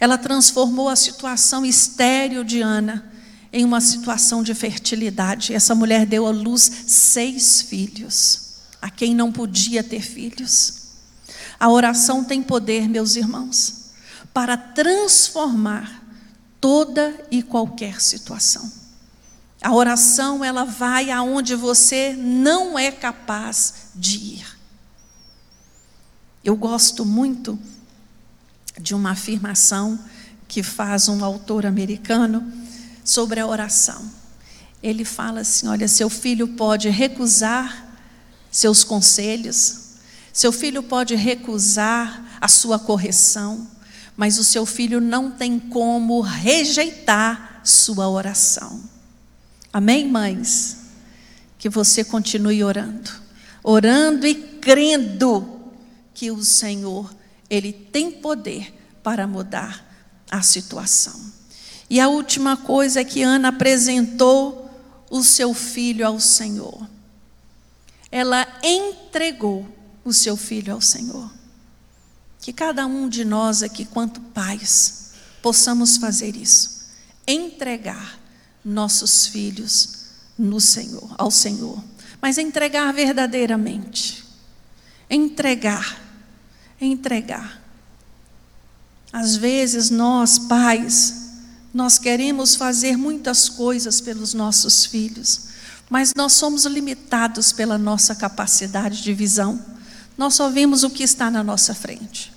Ela 0.00 0.16
transformou 0.16 0.88
a 0.88 0.96
situação 0.96 1.64
estéril 1.64 2.42
de 2.42 2.62
Ana 2.62 3.12
em 3.52 3.64
uma 3.64 3.82
situação 3.82 4.42
de 4.42 4.54
fertilidade. 4.54 5.52
Essa 5.52 5.74
mulher 5.74 6.06
deu 6.06 6.26
à 6.26 6.30
luz 6.30 6.62
seis 6.86 7.60
filhos, 7.60 8.54
a 8.80 8.88
quem 8.88 9.14
não 9.14 9.30
podia 9.30 9.84
ter 9.84 10.00
filhos. 10.00 10.84
A 11.60 11.70
oração 11.70 12.24
tem 12.24 12.42
poder, 12.42 12.88
meus 12.88 13.14
irmãos, 13.14 13.90
para 14.32 14.56
transformar 14.56 16.02
toda 16.60 17.14
e 17.30 17.42
qualquer 17.42 18.00
situação. 18.00 18.83
A 19.64 19.72
oração, 19.72 20.44
ela 20.44 20.64
vai 20.64 21.10
aonde 21.10 21.54
você 21.54 22.14
não 22.14 22.78
é 22.78 22.92
capaz 22.92 23.86
de 23.94 24.18
ir. 24.18 24.58
Eu 26.44 26.54
gosto 26.54 27.02
muito 27.02 27.58
de 28.78 28.94
uma 28.94 29.12
afirmação 29.12 29.98
que 30.46 30.62
faz 30.62 31.08
um 31.08 31.24
autor 31.24 31.64
americano 31.64 32.46
sobre 33.02 33.40
a 33.40 33.46
oração. 33.46 34.04
Ele 34.82 35.02
fala 35.02 35.40
assim: 35.40 35.66
olha, 35.66 35.88
seu 35.88 36.10
filho 36.10 36.48
pode 36.48 36.90
recusar 36.90 37.96
seus 38.50 38.84
conselhos, 38.84 39.94
seu 40.30 40.52
filho 40.52 40.82
pode 40.82 41.14
recusar 41.14 42.36
a 42.38 42.48
sua 42.48 42.78
correção, 42.78 43.66
mas 44.14 44.38
o 44.38 44.44
seu 44.44 44.66
filho 44.66 45.00
não 45.00 45.30
tem 45.30 45.58
como 45.58 46.20
rejeitar 46.20 47.62
sua 47.64 48.10
oração. 48.10 48.92
Amém, 49.74 50.06
mães? 50.06 50.76
Que 51.58 51.68
você 51.68 52.04
continue 52.04 52.62
orando, 52.62 53.10
orando 53.60 54.24
e 54.24 54.32
crendo 54.36 55.72
que 56.14 56.30
o 56.30 56.44
Senhor, 56.44 57.12
Ele 57.50 57.72
tem 57.72 58.12
poder 58.12 58.72
para 59.02 59.26
mudar 59.26 59.84
a 60.30 60.42
situação. 60.42 61.20
E 61.90 61.98
a 61.98 62.06
última 62.06 62.56
coisa 62.56 63.00
é 63.00 63.04
que 63.04 63.24
Ana 63.24 63.48
apresentou 63.48 64.70
o 65.10 65.24
seu 65.24 65.52
filho 65.52 66.06
ao 66.06 66.20
Senhor. 66.20 66.88
Ela 68.12 68.46
entregou 68.62 69.66
o 70.04 70.12
seu 70.12 70.36
filho 70.36 70.72
ao 70.72 70.80
Senhor. 70.80 71.28
Que 72.40 72.52
cada 72.52 72.86
um 72.86 73.08
de 73.08 73.24
nós 73.24 73.60
aqui, 73.60 73.84
quanto 73.84 74.20
pais, 74.20 75.14
possamos 75.42 75.96
fazer 75.96 76.36
isso, 76.36 76.84
entregar 77.26 78.22
nossos 78.64 79.26
filhos 79.26 80.04
no 80.38 80.60
Senhor, 80.60 81.14
ao 81.18 81.30
Senhor, 81.30 81.82
mas 82.20 82.38
entregar 82.38 82.92
verdadeiramente. 82.92 84.24
Entregar, 85.10 86.00
entregar. 86.80 87.62
Às 89.12 89.36
vezes 89.36 89.90
nós, 89.90 90.38
pais, 90.38 91.24
nós 91.72 91.98
queremos 91.98 92.54
fazer 92.54 92.96
muitas 92.96 93.48
coisas 93.48 94.00
pelos 94.00 94.32
nossos 94.32 94.86
filhos, 94.86 95.48
mas 95.90 96.12
nós 96.16 96.32
somos 96.32 96.64
limitados 96.64 97.52
pela 97.52 97.76
nossa 97.76 98.14
capacidade 98.14 99.02
de 99.02 99.12
visão. 99.12 99.62
Nós 100.16 100.34
só 100.34 100.48
vemos 100.48 100.82
o 100.82 100.90
que 100.90 101.02
está 101.02 101.30
na 101.30 101.44
nossa 101.44 101.74
frente. 101.74 102.32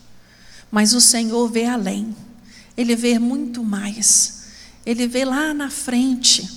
Mas 0.70 0.94
o 0.94 1.00
Senhor 1.00 1.48
vê 1.50 1.66
além. 1.66 2.16
Ele 2.76 2.96
vê 2.96 3.18
muito 3.18 3.64
mais. 3.64 4.37
Ele 4.88 5.06
vê 5.08 5.26
lá 5.26 5.54
na 5.54 5.70
frente. 5.70 6.50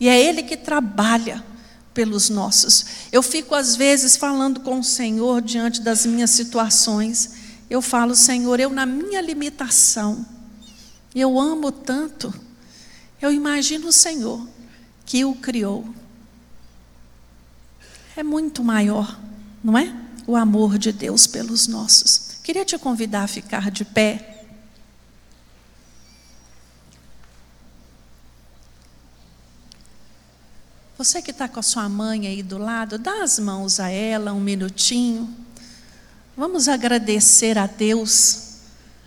E 0.00 0.08
é 0.08 0.20
Ele 0.20 0.42
que 0.42 0.56
trabalha 0.56 1.44
pelos 1.94 2.28
nossos. 2.28 2.84
Eu 3.12 3.22
fico, 3.22 3.54
às 3.54 3.76
vezes, 3.76 4.16
falando 4.16 4.60
com 4.60 4.80
o 4.80 4.84
Senhor 4.84 5.40
diante 5.40 5.80
das 5.80 6.04
minhas 6.04 6.30
situações. 6.30 7.32
Eu 7.70 7.80
falo, 7.80 8.14
Senhor, 8.16 8.58
eu, 8.58 8.70
na 8.70 8.84
minha 8.84 9.20
limitação, 9.20 10.26
eu 11.14 11.38
amo 11.38 11.70
tanto. 11.70 12.34
Eu 13.22 13.32
imagino 13.32 13.88
o 13.88 13.92
Senhor 13.92 14.44
que 15.06 15.24
o 15.24 15.34
criou. 15.34 15.88
É 18.16 18.22
muito 18.22 18.64
maior, 18.64 19.18
não 19.62 19.78
é? 19.78 19.94
o 20.30 20.36
amor 20.36 20.78
de 20.78 20.92
Deus 20.92 21.26
pelos 21.26 21.66
nossos. 21.66 22.38
Queria 22.44 22.64
te 22.64 22.78
convidar 22.78 23.24
a 23.24 23.28
ficar 23.28 23.70
de 23.70 23.84
pé. 23.84 24.29
Você 31.00 31.22
que 31.22 31.30
está 31.30 31.48
com 31.48 31.58
a 31.58 31.62
sua 31.62 31.88
mãe 31.88 32.26
aí 32.26 32.42
do 32.42 32.58
lado, 32.58 32.98
dá 32.98 33.22
as 33.22 33.38
mãos 33.38 33.80
a 33.80 33.88
ela 33.88 34.34
um 34.34 34.40
minutinho. 34.40 35.34
Vamos 36.36 36.68
agradecer 36.68 37.56
a 37.56 37.66
Deus 37.66 38.58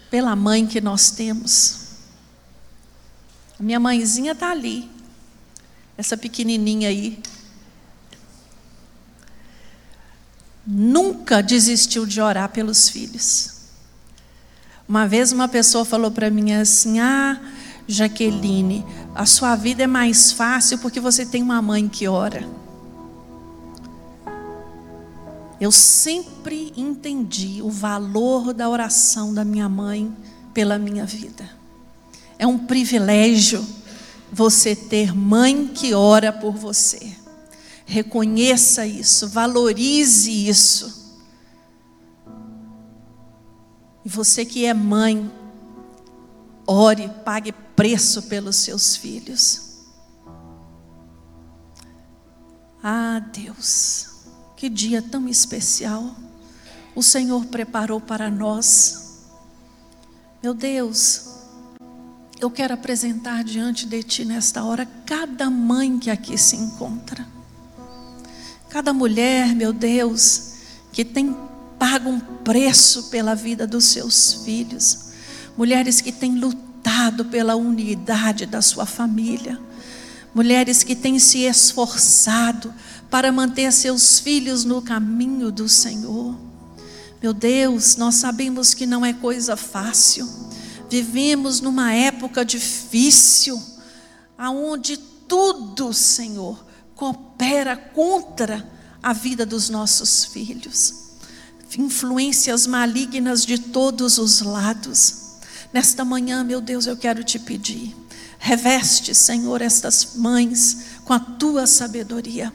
pela 0.09 0.35
mãe 0.35 0.65
que 0.65 0.81
nós 0.81 1.11
temos. 1.11 1.81
A 3.59 3.61
minha 3.61 3.79
mãezinha 3.79 4.31
está 4.31 4.49
ali, 4.49 4.89
essa 5.95 6.17
pequenininha 6.17 6.89
aí, 6.89 7.21
nunca 10.65 11.43
desistiu 11.43 12.07
de 12.07 12.19
orar 12.19 12.49
pelos 12.49 12.89
filhos. 12.89 13.51
Uma 14.89 15.07
vez 15.07 15.31
uma 15.31 15.47
pessoa 15.47 15.85
falou 15.85 16.09
para 16.09 16.31
mim 16.31 16.53
assim: 16.53 16.99
Ah, 16.99 17.39
Jaqueline, 17.87 18.85
a 19.13 19.25
sua 19.25 19.55
vida 19.55 19.83
é 19.83 19.87
mais 19.87 20.31
fácil 20.31 20.79
porque 20.79 20.99
você 20.99 21.25
tem 21.25 21.41
uma 21.41 21.61
mãe 21.61 21.87
que 21.87 22.07
ora. 22.07 22.47
Eu 25.59 25.71
sempre 25.71 26.73
entendi 26.75 27.61
o 27.61 27.69
valor 27.69 28.53
da 28.53 28.69
oração 28.69 29.33
da 29.33 29.45
minha 29.45 29.69
mãe 29.69 30.13
pela 30.53 30.77
minha 30.77 31.05
vida. 31.05 31.49
É 32.37 32.45
um 32.45 32.57
privilégio 32.57 33.65
você 34.31 34.75
ter 34.75 35.15
mãe 35.15 35.67
que 35.67 35.93
ora 35.93 36.33
por 36.33 36.53
você. 36.53 37.15
Reconheça 37.85 38.85
isso, 38.85 39.29
valorize 39.29 40.47
isso. 40.47 41.17
E 44.03 44.09
você 44.09 44.43
que 44.43 44.65
é 44.65 44.73
mãe, 44.73 45.31
ore, 46.67 47.09
pague 47.23 47.53
preço 47.75 48.23
pelos 48.23 48.57
seus 48.57 48.95
filhos. 48.95 49.73
Ah, 52.83 53.19
Deus, 53.31 54.07
que 54.57 54.69
dia 54.69 55.01
tão 55.01 55.27
especial 55.27 56.15
o 56.95 57.01
Senhor 57.01 57.45
preparou 57.45 57.99
para 57.99 58.29
nós. 58.29 59.23
Meu 60.41 60.53
Deus, 60.53 61.29
eu 62.39 62.51
quero 62.51 62.73
apresentar 62.73 63.43
diante 63.43 63.85
de 63.85 64.03
Ti 64.03 64.25
nesta 64.25 64.63
hora 64.63 64.85
cada 65.05 65.49
mãe 65.49 65.97
que 65.97 66.09
aqui 66.09 66.37
se 66.37 66.55
encontra. 66.55 67.25
Cada 68.69 68.91
mulher, 68.91 69.55
meu 69.55 69.71
Deus, 69.71 70.53
que 70.91 71.05
tem 71.05 71.35
pago 71.79 72.09
um 72.09 72.19
preço 72.19 73.09
pela 73.09 73.35
vida 73.35 73.65
dos 73.65 73.85
seus 73.85 74.43
filhos. 74.45 75.13
Mulheres 75.57 76.01
que 76.01 76.11
têm 76.11 76.35
lutado 76.83 77.23
pela 77.25 77.55
unidade 77.55 78.45
da 78.45 78.61
sua 78.61 78.85
família. 78.85 79.57
Mulheres 80.35 80.83
que 80.83 80.95
têm 80.95 81.17
se 81.17 81.39
esforçado 81.43 82.73
para 83.09 83.31
manter 83.31 83.71
seus 83.71 84.19
filhos 84.19 84.65
no 84.65 84.81
caminho 84.81 85.49
do 85.49 85.69
Senhor. 85.69 86.35
Meu 87.21 87.33
Deus, 87.33 87.95
nós 87.95 88.15
sabemos 88.15 88.73
que 88.73 88.85
não 88.85 89.05
é 89.05 89.13
coisa 89.13 89.55
fácil. 89.55 90.27
Vivemos 90.89 91.61
numa 91.61 91.93
época 91.93 92.43
difícil, 92.43 93.61
aonde 94.37 94.97
tudo, 94.97 95.93
Senhor, 95.93 96.65
coopera 96.95 97.77
contra 97.77 98.69
a 99.01 99.13
vida 99.13 99.45
dos 99.45 99.69
nossos 99.69 100.25
filhos. 100.25 100.95
Influências 101.77 102.67
malignas 102.67 103.45
de 103.45 103.57
todos 103.57 104.17
os 104.17 104.41
lados. 104.41 105.22
Nesta 105.73 106.05
manhã, 106.05 106.43
meu 106.43 106.61
Deus, 106.61 106.85
eu 106.85 106.95
quero 106.95 107.23
te 107.23 107.39
pedir, 107.39 107.95
reveste, 108.37 109.15
Senhor, 109.15 109.59
estas 109.59 110.09
mães 110.15 110.85
com 111.03 111.13
a 111.13 111.19
tua 111.19 111.65
sabedoria, 111.65 112.53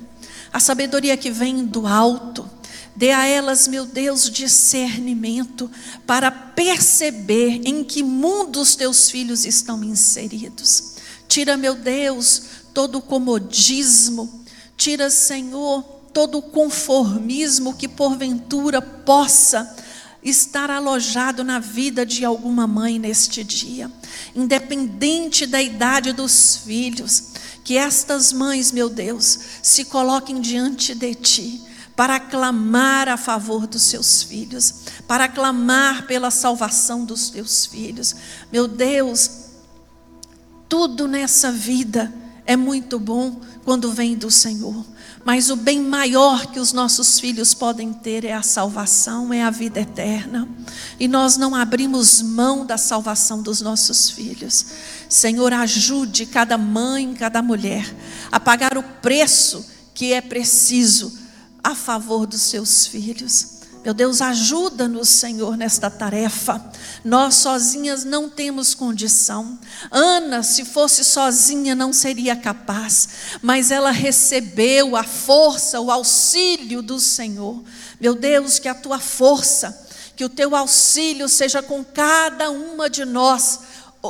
a 0.53 0.61
sabedoria 0.61 1.17
que 1.17 1.29
vem 1.29 1.67
do 1.67 1.85
alto. 1.85 2.49
Dê 2.95 3.11
a 3.11 3.27
elas, 3.27 3.67
meu 3.67 3.85
Deus, 3.85 4.31
discernimento 4.31 5.69
para 6.07 6.31
perceber 6.31 7.61
em 7.65 7.83
que 7.83 8.05
mundo 8.05 8.61
os 8.61 8.77
teus 8.77 9.11
filhos 9.11 9.45
estão 9.45 9.83
inseridos. 9.83 10.95
Tira, 11.27 11.57
meu 11.57 11.75
Deus, 11.75 12.43
todo 12.73 12.99
o 12.99 13.03
comodismo, 13.03 14.45
Tira, 14.77 15.11
Senhor, 15.11 15.83
todo 16.13 16.39
o 16.39 16.43
conformismo 16.43 17.75
que 17.75 17.89
porventura 17.89 18.81
possa 18.81 19.77
estar 20.23 20.71
alojado 20.71 21.45
na 21.45 21.59
vida 21.59 22.05
de 22.05 22.25
alguma 22.25 22.67
mãe 22.67 22.99
neste 22.99 23.45
dia, 23.45 23.91
independente 24.35 25.47
da 25.47 25.63
idade 25.63 26.13
dos 26.13 26.57
filhos, 26.65 27.33
que 27.65 27.77
estas 27.77 28.33
mães, 28.33 28.73
meu 28.73 28.89
Deus, 28.89 29.39
se 29.63 29.85
coloquem 29.85 30.41
diante 30.41 30.95
de 30.95 31.15
Ti 31.15 31.63
para 31.95 32.21
clamar 32.21 33.09
a 33.09 33.17
favor 33.17 33.67
dos 33.67 33.83
seus 33.83 34.23
filhos, 34.23 34.75
para 35.07 35.29
clamar 35.29 36.07
pela 36.07 36.31
salvação 36.31 37.05
dos 37.05 37.29
teus 37.29 37.67
filhos. 37.67 38.15
Meu 38.53 38.69
Deus, 38.69 39.31
tudo 40.69 41.09
nessa 41.09 41.51
vida 41.51 42.13
é 42.47 42.57
muito 42.57 42.99
bom 42.99 43.41
quando 43.65 43.91
vem 43.91 44.17
do 44.17 44.31
Senhor. 44.31 44.87
Mas 45.29 45.51
o 45.51 45.57
bem 45.57 45.83
maior 45.83 46.47
que 46.47 46.59
os 46.59 46.73
nossos 46.73 47.21
filhos 47.21 47.53
podem 47.53 47.93
ter 47.93 48.25
é 48.25 48.33
a 48.33 48.41
salvação, 48.41 49.31
é 49.31 49.43
a 49.43 49.51
vida 49.51 49.79
eterna. 49.79 50.49
E 50.99 51.07
nós 51.07 51.37
não 51.37 51.55
abrimos 51.55 52.23
mão 52.23 52.65
da 52.65 52.79
salvação 52.79 53.43
dos 53.43 53.61
nossos 53.61 54.09
filhos. 54.09 54.65
Senhor, 55.07 55.53
ajude 55.53 56.25
cada 56.25 56.57
mãe, 56.57 57.13
cada 57.13 57.43
mulher 57.43 57.95
a 58.33 58.41
pagar 58.41 58.79
o 58.79 58.83
preço 58.83 59.67
que 59.93 60.15
é 60.15 60.23
preciso 60.23 61.13
a 61.63 61.75
favor 61.75 62.27
dos 62.27 62.41
seus 62.41 62.87
filhos. 62.87 63.58
Meu 63.85 63.95
Deus, 63.95 64.21
ajuda-nos, 64.21 65.09
Senhor, 65.09 65.57
nesta 65.57 65.89
tarefa. 65.89 66.63
Nós 67.05 67.37
sozinhas 67.37 68.05
não 68.05 68.29
temos 68.29 68.75
condição. 68.75 69.59
Ana, 69.91 70.43
se 70.43 70.65
fosse 70.65 71.05
sozinha, 71.05 71.75
não 71.75 71.93
seria 71.93 72.35
capaz, 72.35 73.09
mas 73.41 73.71
ela 73.71 73.91
recebeu 73.91 74.97
a 74.97 75.05
força, 75.05 75.81
o 75.81 75.91
auxílio 75.91 76.83
do 76.83 76.99
Senhor. 76.99 77.63
Meu 78.01 78.15
Deus, 78.15 78.59
que 78.59 78.69
a 78.69 78.75
tua 78.75 78.99
força, 78.99 79.87
que 80.17 80.25
o 80.25 80.29
teu 80.29 80.57
auxílio 80.57 81.29
seja 81.29 81.63
com 81.63 81.85
cada 81.85 82.51
uma 82.51 82.91
de 82.91 83.05
nós 83.05 83.61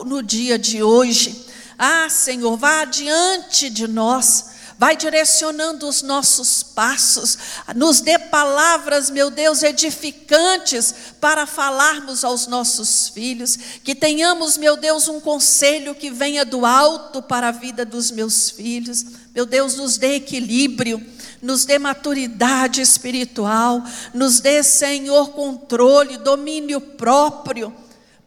no 0.06 0.22
dia 0.22 0.58
de 0.58 0.82
hoje. 0.82 1.46
Ah, 1.78 2.08
Senhor, 2.08 2.56
vá 2.56 2.80
adiante 2.80 3.70
de 3.70 3.86
nós 3.86 4.57
vai 4.78 4.96
direcionando 4.96 5.88
os 5.88 6.02
nossos 6.02 6.62
passos, 6.62 7.36
nos 7.74 8.00
dê 8.00 8.16
palavras, 8.16 9.10
meu 9.10 9.28
Deus, 9.28 9.64
edificantes 9.64 10.94
para 11.20 11.46
falarmos 11.46 12.22
aos 12.22 12.46
nossos 12.46 13.08
filhos, 13.08 13.58
que 13.82 13.92
tenhamos, 13.92 14.56
meu 14.56 14.76
Deus, 14.76 15.08
um 15.08 15.18
conselho 15.18 15.96
que 15.96 16.10
venha 16.10 16.44
do 16.44 16.64
alto 16.64 17.20
para 17.20 17.48
a 17.48 17.52
vida 17.52 17.84
dos 17.84 18.12
meus 18.12 18.50
filhos. 18.50 19.04
Meu 19.34 19.44
Deus, 19.44 19.74
nos 19.74 19.98
dê 19.98 20.14
equilíbrio, 20.14 21.04
nos 21.42 21.64
dê 21.64 21.76
maturidade 21.76 22.80
espiritual, 22.80 23.82
nos 24.14 24.38
dê, 24.38 24.62
Senhor, 24.62 25.30
controle, 25.30 26.18
domínio 26.18 26.80
próprio 26.80 27.74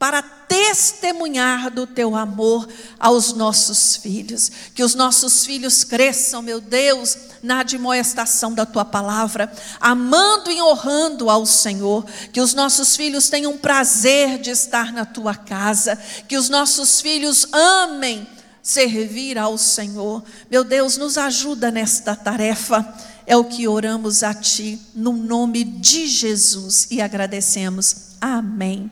para 0.01 0.23
testemunhar 0.51 1.71
do 1.71 1.87
teu 1.87 2.13
amor 2.13 2.67
aos 2.99 3.31
nossos 3.31 3.95
filhos. 3.95 4.51
Que 4.75 4.83
os 4.83 4.93
nossos 4.93 5.45
filhos 5.45 5.85
cresçam, 5.85 6.41
meu 6.41 6.59
Deus, 6.59 7.17
na 7.41 7.61
admoestação 7.61 8.53
da 8.53 8.65
tua 8.65 8.83
palavra, 8.83 9.51
amando 9.79 10.51
e 10.51 10.61
honrando 10.61 11.29
ao 11.29 11.45
Senhor. 11.45 12.05
Que 12.33 12.41
os 12.41 12.53
nossos 12.53 12.97
filhos 12.97 13.29
tenham 13.29 13.57
prazer 13.57 14.39
de 14.39 14.49
estar 14.49 14.91
na 14.91 15.05
tua 15.05 15.33
casa. 15.33 15.97
Que 16.27 16.35
os 16.35 16.49
nossos 16.49 16.99
filhos 16.99 17.47
amem 17.53 18.27
servir 18.61 19.37
ao 19.37 19.57
Senhor. 19.57 20.21
Meu 20.49 20.65
Deus, 20.65 20.97
nos 20.97 21.17
ajuda 21.17 21.71
nesta 21.71 22.13
tarefa. 22.13 22.85
É 23.25 23.37
o 23.37 23.45
que 23.45 23.67
oramos 23.67 24.23
a 24.23 24.33
Ti, 24.33 24.77
no 24.93 25.13
nome 25.13 25.63
de 25.63 26.07
Jesus, 26.07 26.87
e 26.91 27.01
agradecemos. 27.01 28.11
Amém. 28.19 28.91